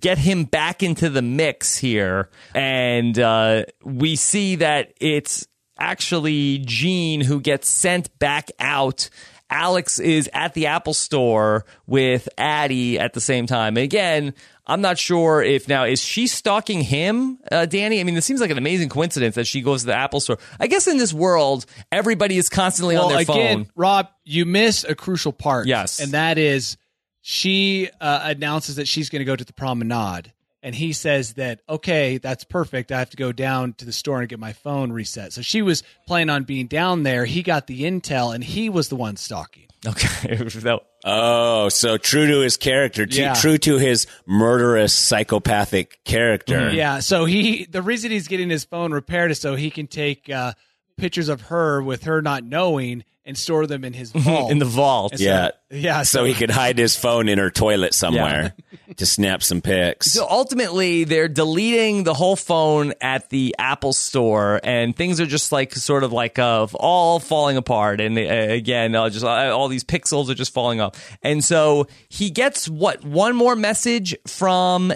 [0.01, 2.29] get him back into the mix here.
[2.55, 5.47] And uh, we see that it's
[5.79, 9.09] actually Gene who gets sent back out.
[9.49, 13.77] Alex is at the Apple store with Addie at the same time.
[13.77, 14.35] Again,
[14.71, 18.01] I'm not sure if now is she stalking him, uh, Danny.
[18.01, 20.39] I mean, this seems like an amazing coincidence that she goes to the Apple store.
[20.61, 23.73] I guess in this world, everybody is constantly on well, their again, phone.
[23.75, 25.67] Rob, you miss a crucial part.
[25.67, 25.99] Yes.
[25.99, 26.77] and that is
[27.21, 31.61] she uh, announces that she's going to go to the promenade, and he says that
[31.69, 32.93] okay, that's perfect.
[32.93, 35.33] I have to go down to the store and get my phone reset.
[35.33, 37.25] So she was planning on being down there.
[37.25, 39.67] He got the intel, and he was the one stalking.
[39.85, 43.35] Okay, that, Oh, so true to his character, t- Yeah.
[43.35, 46.71] true to his murderous psychopathic character.
[46.73, 47.01] Yeah.
[47.01, 50.53] So he, the reason he's getting his phone repaired is so he can take uh,
[50.99, 54.51] pictures of her with her not knowing and store them in his vault.
[54.53, 55.17] in the vault.
[55.17, 55.51] So- Yeah.
[55.71, 56.03] yeah.
[56.03, 58.55] So he could hide his phone in her toilet somewhere
[58.97, 60.13] to snap some pics.
[60.13, 65.53] So ultimately, they're deleting the whole phone at the Apple store, and things are just
[65.53, 68.01] like sort of like uh, all falling apart.
[68.01, 71.17] And uh, again, uh, just uh, all these pixels are just falling off.
[71.23, 74.93] And so he gets what one more message from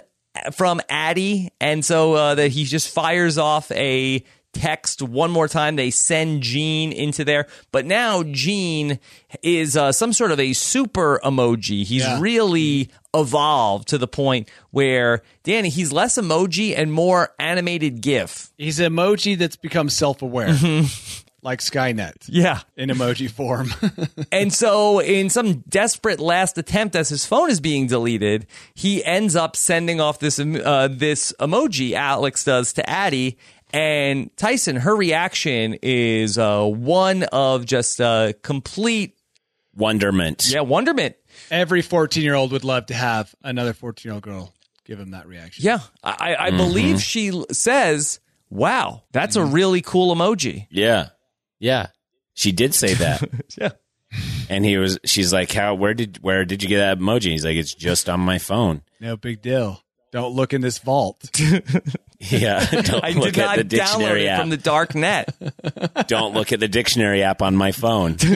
[0.53, 4.25] from Addie, and so uh, that he just fires off a
[4.55, 5.77] text one more time.
[5.77, 8.99] They send Gene into there, but now Gene
[9.43, 11.85] is uh, some sort of a super emoji.
[11.85, 12.21] He's Yeah.
[12.21, 18.51] really evolved to the point where Danny, he's less emoji and more animated GIF.
[18.59, 20.49] He's an emoji that's become self aware,
[21.43, 22.61] like Skynet Yeah.
[22.77, 23.73] in emoji form.
[24.33, 29.37] And so, in some desperate last attempt, as his phone is being deleted, he ends
[29.37, 31.93] up sending off this uh, this emoji.
[31.93, 33.39] Alex does to Addie,
[33.75, 34.77] and Tyson.
[34.77, 39.17] Her reaction is uh, one of just uh, complete
[39.77, 40.49] Wonderment.
[40.49, 41.17] yeah wonderment.
[41.51, 44.55] Every 14 year old would love to have another 14 year old girl
[44.85, 45.65] give him that reaction.
[45.65, 48.21] Yeah, I, I believe she says,
[48.51, 51.09] "Wow, that's a really cool emoji." Yeah.
[51.59, 51.89] Yeah.
[52.35, 53.29] She did say that.
[53.59, 53.71] Yeah.
[54.49, 57.33] and he was she's like, How where did where did you get that emoji?
[57.33, 58.83] He's like, It's just on my phone.
[59.01, 59.81] No big deal.
[60.15, 61.29] Don't look in this vault.
[62.21, 62.65] Yeah.
[62.71, 64.41] Don't I look did not at the download dictionary it app.
[64.41, 65.35] from the dark net.
[66.07, 68.17] Don't look at the dictionary app on my phone.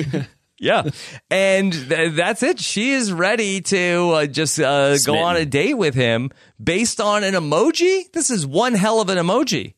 [0.60, 0.90] Yeah,
[1.30, 2.58] and th- that's it.
[2.58, 5.22] She is ready to uh, just uh, go Smitten.
[5.24, 8.10] on a date with him based on an emoji.
[8.10, 9.74] This is one hell of an emoji.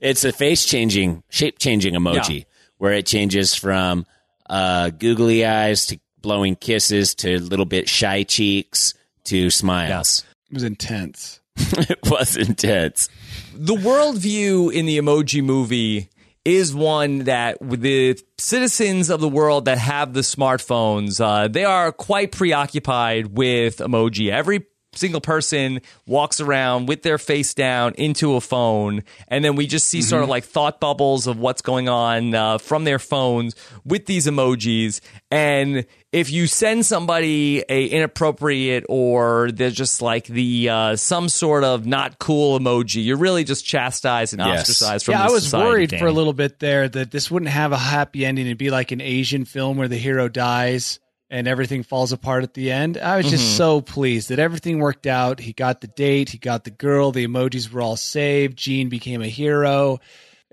[0.00, 2.44] It's a face changing, shape changing emoji Yeah.
[2.78, 4.04] where it changes from
[4.50, 8.94] uh, googly eyes to blowing kisses to a little bit shy cheeks
[9.26, 10.24] to smiles.
[10.52, 11.40] It was intense.
[11.56, 13.08] it was intense.
[13.54, 16.10] The worldview in the emoji movie
[16.44, 21.64] is one that with the citizens of the world that have the smartphones, uh, they
[21.64, 24.30] are quite preoccupied with emoji.
[24.30, 29.66] Every single person walks around with their face down into a phone, and then we
[29.66, 33.54] just see sort of like thought bubbles of what's going on uh, from their phones
[33.84, 35.00] with these emojis.
[35.30, 41.64] And if you send somebody a inappropriate or they're just like the uh, some sort
[41.64, 44.60] of not cool emoji, you're really just chastised and Yes.
[44.62, 47.30] ostracized from yeah, the I was society, worried for a little bit there that this
[47.30, 50.98] wouldn't have a happy ending and be like an Asian film where the hero dies
[51.32, 52.96] and everything falls apart at the end.
[52.98, 53.34] I was Mm-hmm.
[53.36, 55.40] just so pleased that everything worked out.
[55.40, 59.20] He got the date, he got the girl, the emojis were all saved, Gene became
[59.22, 59.98] a hero.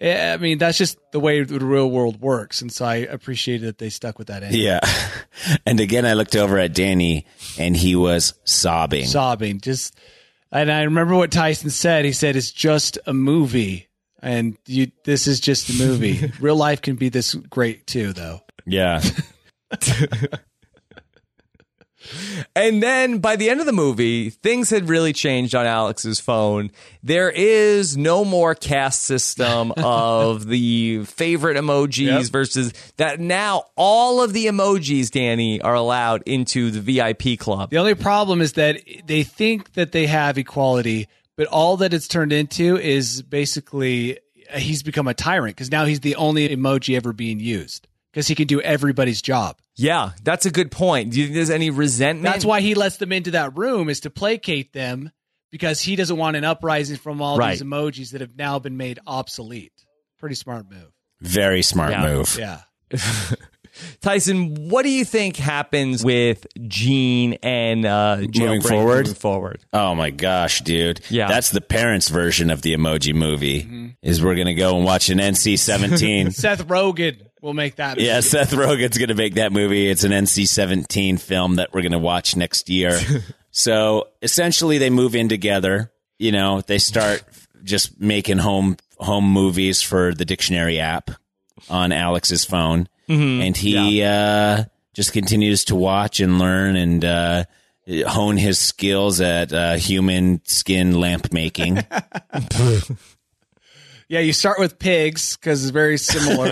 [0.02, 2.62] I mean, that's just the way the real world works.
[2.62, 4.62] And so I appreciated that they stuck with that ending.
[4.62, 4.80] Yeah.
[5.66, 7.26] And again, I looked over at Danny
[7.58, 9.06] and he was sobbing.
[9.06, 9.62] Sobbing.
[9.62, 9.96] Just
[10.52, 12.04] and I remember what Tyson said.
[12.04, 13.88] He said it's just a movie.
[14.22, 16.32] And you this is just a movie.
[16.42, 18.42] real life can be this great too, though.
[18.66, 19.02] yeah.
[22.56, 26.72] And then by the end of the movie, things had really changed on Alex's phone.
[27.04, 32.24] There is no more caste system of the favorite emojis Yep.
[32.32, 33.20] versus that.
[33.20, 37.70] Now all of the emojis, Danny, are allowed into the VIP club.
[37.70, 42.08] The only problem is that they think that they have equality, but all that it's
[42.08, 44.18] turned into is basically
[44.54, 48.28] uh, he's become a tyrant because now he's the only emoji ever being used because
[48.28, 49.58] he can do everybody's job.
[49.76, 51.12] Yeah, that's a good point.
[51.12, 52.24] Do you think there's any resentment?
[52.34, 55.12] That's why he lets them into that room is to placate them.
[55.52, 57.54] because he doesn't want an uprising from all Right.
[57.54, 59.74] these emojis that have now been made obsolete.
[60.20, 60.92] Pretty smart move.
[61.22, 62.02] Very smart Yeah.
[62.04, 62.38] move.
[62.38, 62.62] Yeah.
[64.02, 69.08] Tyson, what do you think happens with Gene and uh, Moving forward?
[69.08, 69.66] Moving forward.
[69.74, 71.02] Oh my gosh, dude.
[71.10, 71.28] Yeah.
[71.28, 73.64] That's the parents' version of the emoji movie.
[73.64, 73.88] Mm-hmm.
[74.02, 76.32] Is we're gonna go and watch an NC seventeen.
[76.32, 77.98] Seth Rogen will make that.
[77.98, 78.08] Movie.
[78.08, 78.20] yeah.
[78.22, 79.90] Seth Rogen's gonna make that movie.
[79.90, 83.00] It's an NC seventeen film that we're gonna watch next year.
[83.52, 85.92] so essentially they move in together.
[86.18, 87.24] You know, they start
[87.64, 91.12] just making home home movies for the dictionary app
[91.70, 92.88] on Alex's phone.
[93.10, 97.44] And he uh just continues to watch and learn and uh
[98.08, 101.80] hone his skills at uh, human skin lamp making.
[104.10, 106.52] Yeah, you start with pigs because it's very similar.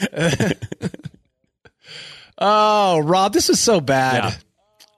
[2.38, 4.24] oh, Rob, this is so bad.
[4.24, 4.34] Yeah.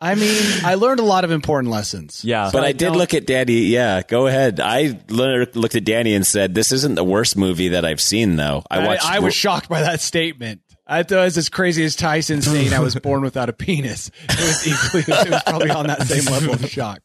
[0.01, 2.24] I mean, I learned a lot of important lessons.
[2.24, 2.51] Yeah.
[2.53, 3.62] But I did look at Danny.
[3.62, 4.61] Yeah, go ahead.
[4.61, 8.62] I looked at Danny and said, "This isn't the worst movie that I've seen, though."
[8.70, 9.05] I I, watched.
[9.05, 10.62] I was shocked by that statement.
[10.93, 14.11] I thought it was as crazy as Tyson saying I was born without a penis.
[14.28, 17.01] It was equally, it was probably on that same level of shock.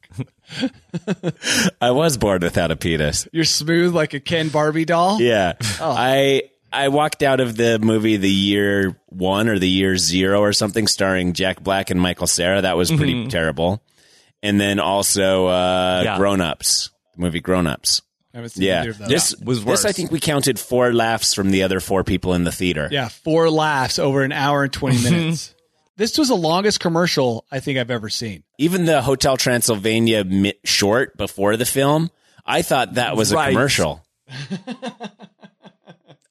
[1.82, 3.28] I was born without a penis.
[3.32, 5.22] You're smooth like a Ken Barbie doll.
[5.22, 5.94] Yeah, Oh.
[5.96, 10.52] I I walked out of the movie the year one or the year zero or
[10.52, 12.62] something, starring Jack Black and Michael Cera.
[12.62, 13.82] That was pretty terrible.
[14.44, 16.18] And then also uh, Yeah.
[16.18, 18.02] Grown Ups, the movie Grown Ups.
[18.36, 19.08] I haven't seen Yeah, either of those.
[19.08, 22.44] this was This I think we counted four laughs from the other four people in
[22.44, 22.90] the theater.
[22.92, 25.56] Yeah, four laughs over an hour and 20 minutes.
[25.96, 28.44] this was the longest commercial I think I've ever seen.
[28.60, 30.26] even the Hotel Transylvania
[30.66, 32.12] short before the film,
[32.46, 34.04] I thought that was a commercial.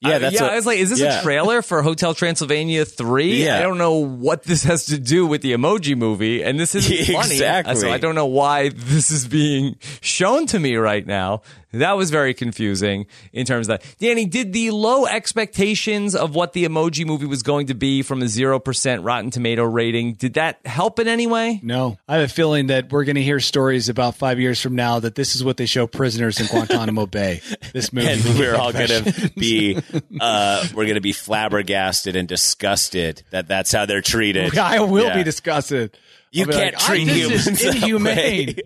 [0.00, 1.20] yeah, that's yeah, what- I was like, is this yeah.
[1.20, 3.44] a trailer for Hotel Transylvania 3?
[3.44, 3.58] Yeah.
[3.58, 6.92] I don't know what this has to do with the emoji movie, and this isn't
[6.94, 7.32] Yeah, funny.
[7.34, 7.76] exactly.
[7.76, 11.40] So I don't know why this is being shown to me right now.
[11.80, 13.96] That was very confusing in terms of that.
[13.98, 18.22] Danny, did the low expectations of what the emoji movie was going to be from
[18.22, 21.60] a 0% Rotten Tomato rating, did that help in any way?
[21.62, 24.74] No, I have a feeling that we're going to hear stories about five years from
[24.74, 27.40] now that this is what they show prisoners in Guantanamo Bay.
[27.72, 29.78] This movie, and we're all going to be
[30.20, 34.56] uh, we're going to be flabbergasted and disgusted that that's how they're treated.
[34.64, 35.14] I will Yeah.
[35.16, 35.96] be disgusted.
[36.30, 38.56] You be can't like, "I- treat this humans is that inhumane.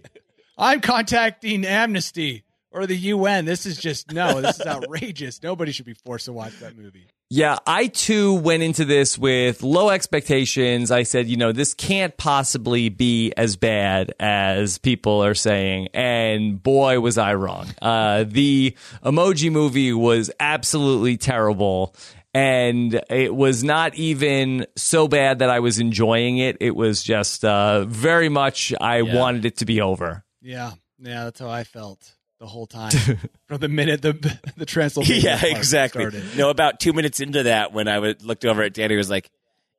[0.56, 3.44] I'm contacting Amnesty or the UN.
[3.44, 4.40] This is just no.
[4.40, 5.42] This is outrageous.
[5.42, 7.06] Nobody should be forced to watch that movie.
[7.30, 10.90] Yeah, I too went into this with low expectations.
[10.90, 15.88] I said, you know, this can't possibly be as bad as people are saying.
[15.92, 17.66] And boy, was I wrong.
[17.82, 21.94] Uh, the emoji movie was absolutely terrible.
[22.32, 26.56] And it was not even so bad that I was enjoying it.
[26.60, 30.24] It was just uh, very much, I wanted it to be over.
[30.40, 32.90] Yeah, yeah, that's how I felt the whole time
[33.46, 35.22] from the minute the the Transylvania.
[35.42, 36.02] yeah, exactly.
[36.02, 36.36] started.
[36.36, 39.30] No, about two minutes into that, when I would looked over at Danny, was like,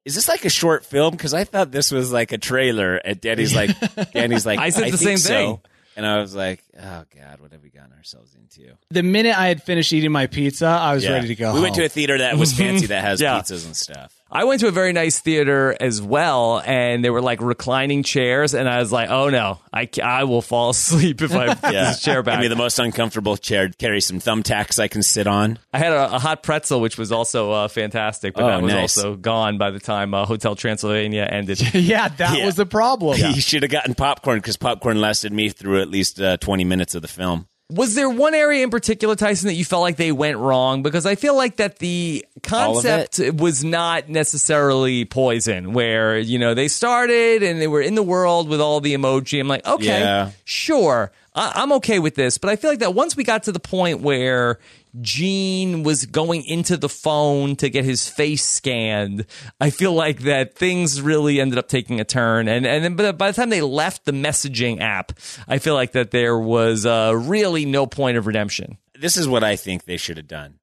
[0.05, 2.95] "Is this like a short film?" Because I thought this was like a trailer.
[2.95, 3.71] And Danny's like,
[4.13, 5.59] "Danny's like, I said the think same so." thing.
[5.95, 9.47] And I was like, "Oh God, what have we gotten ourselves into?" The minute I
[9.47, 11.11] had finished eating my pizza, I was Yeah.
[11.11, 11.53] ready to go.
[11.53, 13.39] We went to a theater that was fancy that has Yeah.
[13.39, 14.13] pizzas and stuff.
[14.31, 18.53] I went to a very nice theater as well, and there were like reclining chairs,
[18.53, 21.85] and I was like, "Oh no, I, I will fall asleep if I put Yeah,
[21.85, 23.69] this chair back." Give me the most uncomfortable chair.
[23.69, 25.57] Carry some thumbtacks I can sit on.
[25.73, 28.73] I had a, a hot pretzel, which was also uh, fantastic, but Oh, that was
[28.73, 28.97] nice.
[28.97, 31.61] also gone by the time uh, Hotel Transylvania ended.
[31.73, 32.45] yeah, that Yeah.
[32.45, 33.17] was the problem.
[33.39, 36.93] You should have gotten popcorn because popcorn lasted me through at least uh, twenty minutes
[36.93, 37.47] of the film.
[37.69, 40.81] Was there one area in particular, Tyson, that you felt like they went wrong?
[40.81, 43.11] Because I feel like that the All of it?
[43.15, 48.03] concept was not necessarily poison, where you know they started and they were in the
[48.03, 49.39] world with all the emoji.
[49.39, 50.31] I'm like, okay, Yeah.
[50.45, 52.37] sure, I- I'm okay with this.
[52.39, 54.57] But I feel like that once we got to the point where
[55.01, 59.25] Gene was going into the phone to get his face scanned,
[59.59, 62.47] I feel like that things really ended up taking a turn.
[62.47, 65.13] And and then by the time they left the messaging app,
[65.47, 68.77] I feel like that there was uh, really no point of redemption.
[68.99, 70.59] This is what I think they should have done: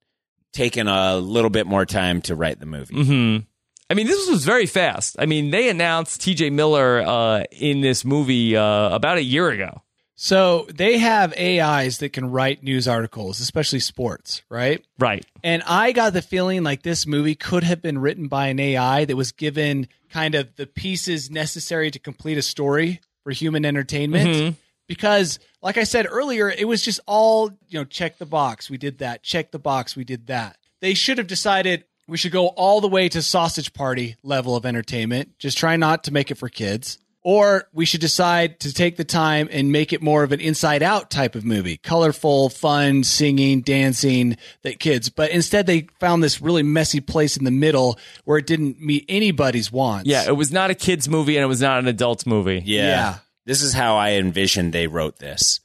[0.53, 2.95] taken a little bit more time to write the movie.
[2.95, 3.45] Mm-hmm.
[3.89, 5.15] I mean, this was very fast.
[5.19, 6.51] I mean, they announced T.J.
[6.51, 9.83] Miller uh, in this movie uh, about a year ago.
[10.19, 14.83] So they have AIs that can write news articles, especially sports, right?
[14.99, 15.25] Right.
[15.45, 19.05] And I got the feeling like this movie could have been written by an AI
[19.05, 24.31] that was given kind of the pieces necessary to complete a story for human entertainment.
[24.31, 24.55] Mm-hmm.
[24.89, 28.71] Because, like I said earlier, it was just all, you know, check the box.
[28.71, 29.23] We did that.
[29.23, 29.97] Check the box.
[29.97, 30.57] We did that.
[30.81, 34.65] They should have decided we should go all the way to sausage party level of
[34.65, 35.39] entertainment.
[35.39, 36.99] Just try not to make it for kids.
[37.29, 40.81] Or we should decide to take the time and make it more of an inside
[40.81, 41.77] out type of movie.
[41.77, 45.09] Colorful, fun, singing, dancing that kids.
[45.09, 49.07] But instead they found this really messy place in the middle where it didn't meet
[49.09, 50.09] anybody's wants.
[50.09, 52.63] Yeah, it was not a kids movie and it was not an adult movie.
[52.65, 52.87] Yeah.
[52.87, 53.19] Yeah.
[53.45, 55.59] This is how I envisioned they wrote this.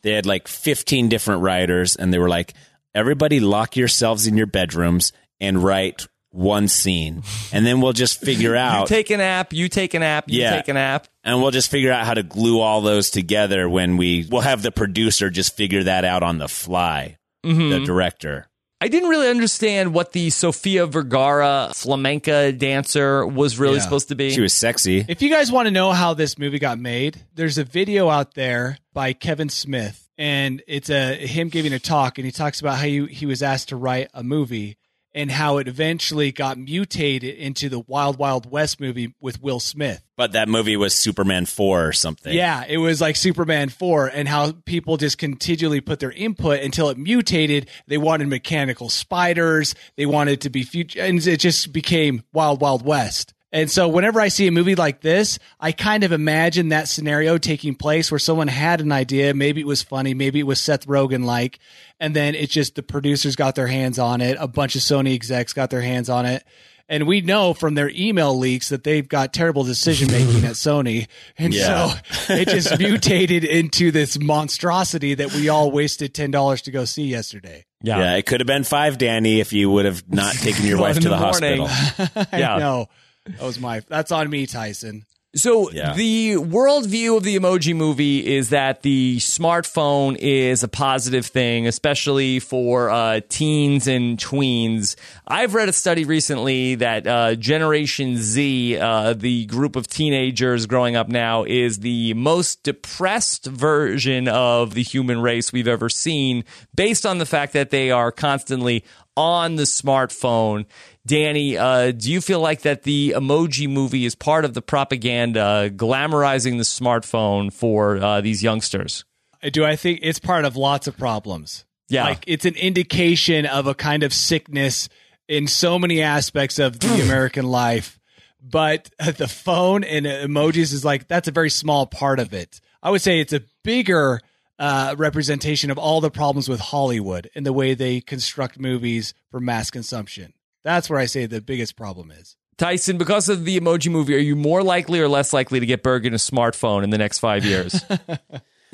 [0.00, 2.54] They had like 15 different writers and they were like,
[2.94, 7.22] everybody lock yourselves in your bedrooms and write one scene.
[7.52, 10.40] And then we'll just figure You out take an app, you take an app, you
[10.40, 10.56] Yeah.
[10.56, 11.06] take an app.
[11.22, 14.62] and we'll just figure out how to glue all those together when we we'll have
[14.62, 17.18] the producer just figure that out on the fly.
[17.44, 17.70] Mm-hmm.
[17.70, 18.46] The director.
[18.80, 23.82] I didn't really understand what the Sofia Vergara flamenca dancer was really Yeah.
[23.82, 24.30] supposed to be.
[24.30, 25.04] She was sexy.
[25.08, 28.34] If you guys want to know how this movie got made, there's a video out
[28.34, 32.78] there by Kevin Smith, and it's a him giving a talk, and he talks about
[32.78, 34.76] how he, he was asked to write a movie
[35.14, 40.02] and how it eventually got mutated into the Wild Wild West movie with Will Smith.
[40.16, 42.34] But that movie was Superman 4 or something.
[42.34, 46.88] Yeah, it was like Superman 4 and how people just continually put their input until
[46.88, 47.68] it mutated.
[47.86, 52.84] They wanted mechanical spiders, they wanted to be future and it just became Wild Wild
[52.84, 53.34] West.
[53.52, 57.36] And so whenever I see a movie like this, I kind of imagine that scenario
[57.36, 60.86] taking place where someone had an idea, maybe it was funny, maybe it was Seth
[60.86, 61.58] Rogen like,
[62.00, 65.14] and then it just the producers got their hands on it, a bunch of Sony
[65.14, 66.44] execs got their hands on it.
[66.88, 71.06] And we know from their email leaks that they've got terrible decision making at Sony.
[71.38, 71.88] And Yeah.
[72.10, 77.04] so it just mutated into this monstrosity that we all wasted $10 to go see
[77.04, 77.64] yesterday.
[77.82, 77.98] yeah.
[77.98, 80.96] Yeah, it could have been 5 Danny if you would have not taken your wife
[80.96, 81.68] to the the, hospital.
[82.32, 82.56] Yeah.
[82.56, 82.88] I know.
[83.26, 85.04] That was my, that's on me, Tyson.
[85.34, 85.94] So Yeah.
[85.94, 92.38] the worldview of the emoji movie is that the smartphone is a positive thing, especially
[92.38, 94.94] for uh, teens and tweens.
[95.26, 100.96] I've read a study recently that uh, Generation Z, uh, the group of teenagers growing
[100.96, 106.44] up now, is the most depressed version of the human race we've ever seen,
[106.74, 108.84] based on the fact that they are constantly
[109.16, 110.66] on the smartphone.
[111.04, 115.70] Danny, uh, do you feel like that the emoji movie is part of the propaganda
[115.74, 119.04] glamorizing the smartphone for uh, these youngsters?
[119.52, 121.64] Do I think it's part of lots of problems?
[121.88, 122.04] Yeah.
[122.04, 124.88] Like it's an indication of a kind of sickness
[125.26, 127.98] in so many aspects of the American life.
[128.40, 132.60] But uh, the phone and emojis is like, that's a very small part of it.
[132.82, 134.20] I would say it's a bigger
[134.58, 139.40] uh, representation of all the problems with Hollywood and the way they construct movies for
[139.40, 140.32] mass consumption.
[140.62, 142.36] That's where I say the biggest problem is.
[142.58, 145.82] Tyson, because of the emoji movie, are you more likely or less likely to get
[145.82, 147.82] Bergen a smartphone in the next five years?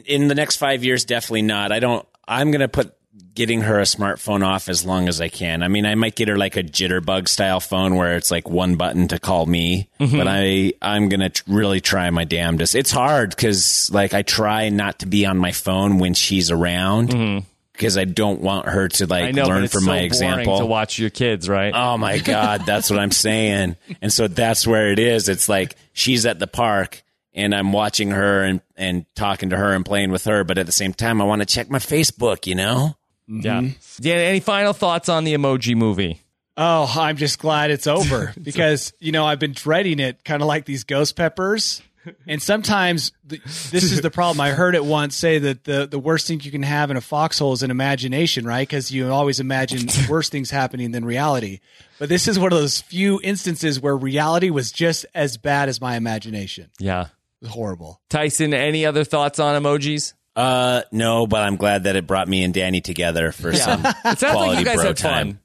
[0.06, 1.72] In the next 5 years definitely not.
[1.72, 2.94] I don't I'm going to put
[3.34, 5.62] getting her a smartphone off as long as I can.
[5.62, 8.76] I mean, I might get her like a jitterbug style phone where it's like one
[8.76, 10.16] button to call me, mm-hmm.
[10.16, 12.74] but I I'm going to tr- really try my damnedest.
[12.74, 17.10] It's hard cuz like I try not to be on my phone when she's around
[17.10, 17.46] mm-hmm.
[17.78, 20.00] Because I don't want her to like I know, but learn it's from so my
[20.00, 20.58] example.
[20.58, 21.72] to watch your kids, right?
[21.72, 23.76] Oh my God, that's what I'm saying.
[24.02, 25.28] And so that's where it is.
[25.28, 29.72] It's like she's at the park and I'm watching her and, and talking to her
[29.72, 30.42] and playing with her.
[30.42, 32.96] But at the same time, I want to check my Facebook, you know?
[33.28, 33.60] Yeah.
[33.60, 34.02] Mm-hmm.
[34.02, 36.20] Dan, any final thoughts on the emoji movie?
[36.56, 40.48] Oh, I'm just glad it's over because, you know, I've been dreading it, kind of
[40.48, 41.80] like these ghost peppers.
[42.26, 44.40] And sometimes th- this is the problem.
[44.40, 47.00] I heard it once say that the, the worst thing you can have in a
[47.00, 48.66] foxhole is an imagination, right?
[48.66, 51.60] Because you always imagine worse things happening than reality.
[51.98, 55.80] But this is one of those few instances where reality was just as bad as
[55.80, 56.70] my imagination.
[56.78, 57.02] Yeah.
[57.02, 57.08] It
[57.42, 58.00] was horrible.
[58.08, 60.14] Tyson, any other thoughts on emojis?
[60.34, 63.94] Uh, no, but I'm glad that it brought me and Danny together for some It
[64.18, 65.26] sounds like quality you guys bro had time.
[65.32, 65.40] fun.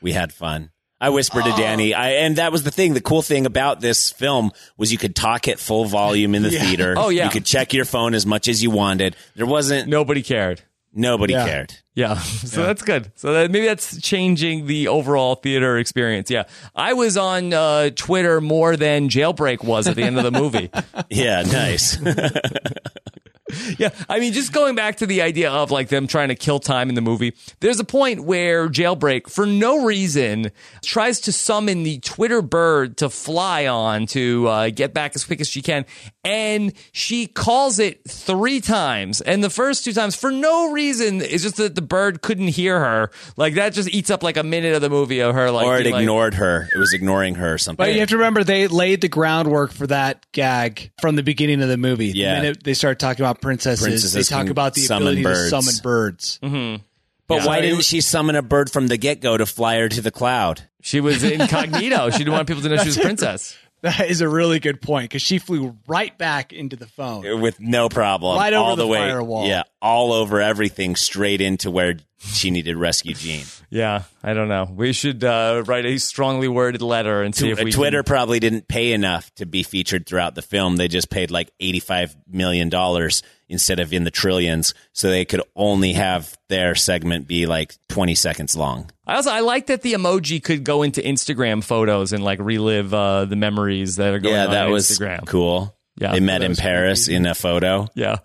[0.00, 0.70] We had fun.
[1.00, 2.94] I whispered to Danny, I, and that was the thing.
[2.94, 6.50] The cool thing about this film was you could talk at full volume in the
[6.50, 6.94] theater.
[6.96, 7.24] Oh, yeah.
[7.24, 9.14] You could check your phone as much as you wanted.
[9.36, 10.62] There wasn't, Nobody cared.
[10.92, 11.46] nobody Yeah.
[11.46, 11.74] cared.
[11.94, 13.10] Yeah, so that's good.
[13.16, 16.30] So that, maybe that's changing the overall theater experience.
[16.30, 16.44] Yeah,
[16.74, 20.70] I was on uh, Twitter more than Jailbreak was at the end of the movie.
[21.10, 21.98] Yeah, nice.
[23.78, 26.58] yeah, I mean, just going back to the idea of like them trying to kill
[26.58, 27.34] time in the movie.
[27.60, 30.50] There's a point where Jailbreak, for no reason,
[30.82, 35.40] tries to summon the Twitter bird to fly on to uh, get back as quick
[35.40, 35.86] as she can,
[36.24, 39.20] and she calls it three times.
[39.20, 42.78] And the first two times, for no reason, it's just that the bird couldn't hear
[42.78, 43.10] her.
[43.36, 45.66] Like that just eats up like a minute of the movie of her like.
[45.66, 46.68] or it being like- ignored her.
[46.74, 47.84] It was ignoring her or something.
[47.84, 51.62] But you have to remember they laid the groundwork for that gag from the beginning
[51.62, 52.08] of the movie.
[52.08, 52.34] Yeah.
[52.36, 55.50] The minute they started talking about princesses, Princesses they talk about the ability birds.
[55.50, 56.38] to summon birds.
[56.42, 56.82] Mm-hmm.
[57.26, 57.46] But Yeah.
[57.46, 60.10] why didn't she summon a bird from the get go to fly her to the
[60.10, 60.62] cloud?
[60.80, 62.10] She was incognito.
[62.10, 63.56] she didn't want people to know she was a princess.
[63.82, 67.40] That is a really good point because she flew right back into the phone.
[67.40, 68.36] with no problem.
[68.36, 69.46] Right over all the, the way, firewall.
[69.46, 73.46] Yeah, all over everything, straight into where she needed rescue Gene.
[73.70, 74.68] Yeah, I don't know.
[74.74, 78.40] We should uh, write a strongly worded letter and see if we Twitter Can, probably
[78.40, 80.76] didn't pay enough to be featured throughout the film.
[80.76, 85.42] They just paid like eighty-five million dollars instead of in the trillions, so they could
[85.56, 88.90] only have their segment be like twenty seconds long.
[89.06, 92.92] I also I like that the emoji could go into Instagram photos and like relive
[92.92, 95.26] uh, the memories that are going yeah, on that was Instagram.
[95.26, 95.74] cool.
[96.00, 96.12] Yeah.
[96.12, 97.88] they met in was Paris in a photo.
[97.94, 98.18] Yeah.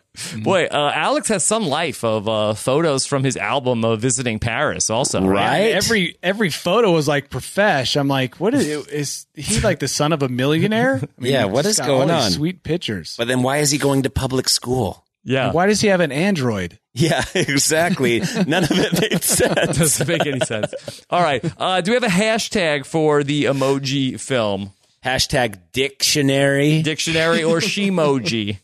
[0.43, 4.91] Boy, uh, Alex has some life of uh, photos from his album of visiting Paris
[4.91, 5.25] also.
[5.25, 5.71] Right.
[5.73, 7.95] Every every photo was like profesh.
[7.99, 10.95] I'm like, what is is he like the son of a millionaire?
[10.97, 12.29] I mean, Yeah, he's what just is got going on?
[12.31, 13.15] Sweet pictures.
[13.17, 15.03] But then why is he going to public school?
[15.23, 15.51] Yeah.
[15.51, 16.79] Why does he have an Android?
[16.93, 18.19] Yeah, exactly.
[18.45, 19.77] None of it made sense.
[19.79, 20.73] Doesn't make any sense.
[21.09, 21.43] All right.
[21.57, 24.73] Uh, do we have a hashtag for the emoji film?
[25.03, 28.57] Hashtag dictionary Dictionary or Shimoji?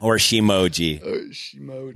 [0.00, 1.00] or shimoji.
[1.30, 1.94] Shimoji.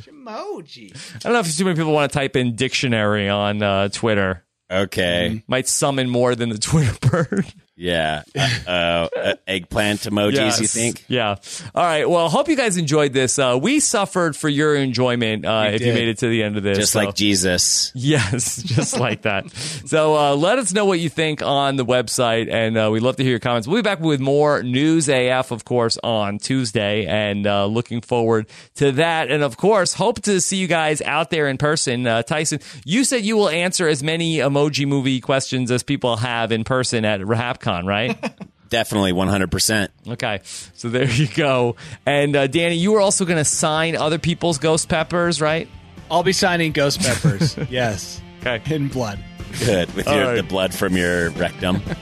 [0.00, 1.16] Shimoji.
[1.16, 4.44] I don't know if too many people want to type in dictionary on uh, Twitter.
[4.70, 5.42] Okay.
[5.46, 7.46] Might summon more than the Twitter bird.
[7.74, 8.22] Yeah.
[8.36, 11.04] Uh, uh, eggplant emojis, you think?
[11.08, 11.36] Yeah.
[11.74, 12.08] All right.
[12.08, 13.38] Well, hope you guys enjoyed this.
[13.38, 16.62] Uh, we suffered for your enjoyment uh, if you made it to the end of
[16.62, 16.76] this.
[16.78, 17.90] Just So- like Jesus.
[17.94, 19.50] Yes, just like that.
[19.52, 23.16] So uh, let us know what you think on the website, and uh, we'd love
[23.16, 23.66] to hear your comments.
[23.66, 28.46] We'll be back with more News AF, of course, on Tuesday, and uh, looking forward
[28.76, 29.30] to that.
[29.30, 32.06] And of course, hope to see you guys out there in person.
[32.06, 36.52] Uh, Tyson, you said you will answer as many emoji movie questions as people have
[36.52, 37.24] in person at
[37.62, 38.34] RHAPCon, right?
[38.68, 39.88] Definitely 100%.
[40.08, 41.76] Okay, so there you go.
[42.06, 45.68] And uh, Danny, you were also going to sign other people's ghost peppers, right?
[46.10, 47.56] I'll be signing Ghost Peppers.
[47.70, 48.20] yes.
[48.44, 48.74] Okay.
[48.74, 49.18] In blood.
[49.60, 49.92] Good.
[49.94, 50.34] With your, right.
[50.36, 51.82] the blood from your rectum.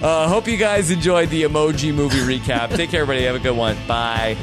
[0.00, 2.72] Uh, hope you guys enjoyed the emoji movie recap.
[2.76, 3.24] Take care, everybody.
[3.24, 3.76] Have a good one.
[3.88, 4.36] Bye.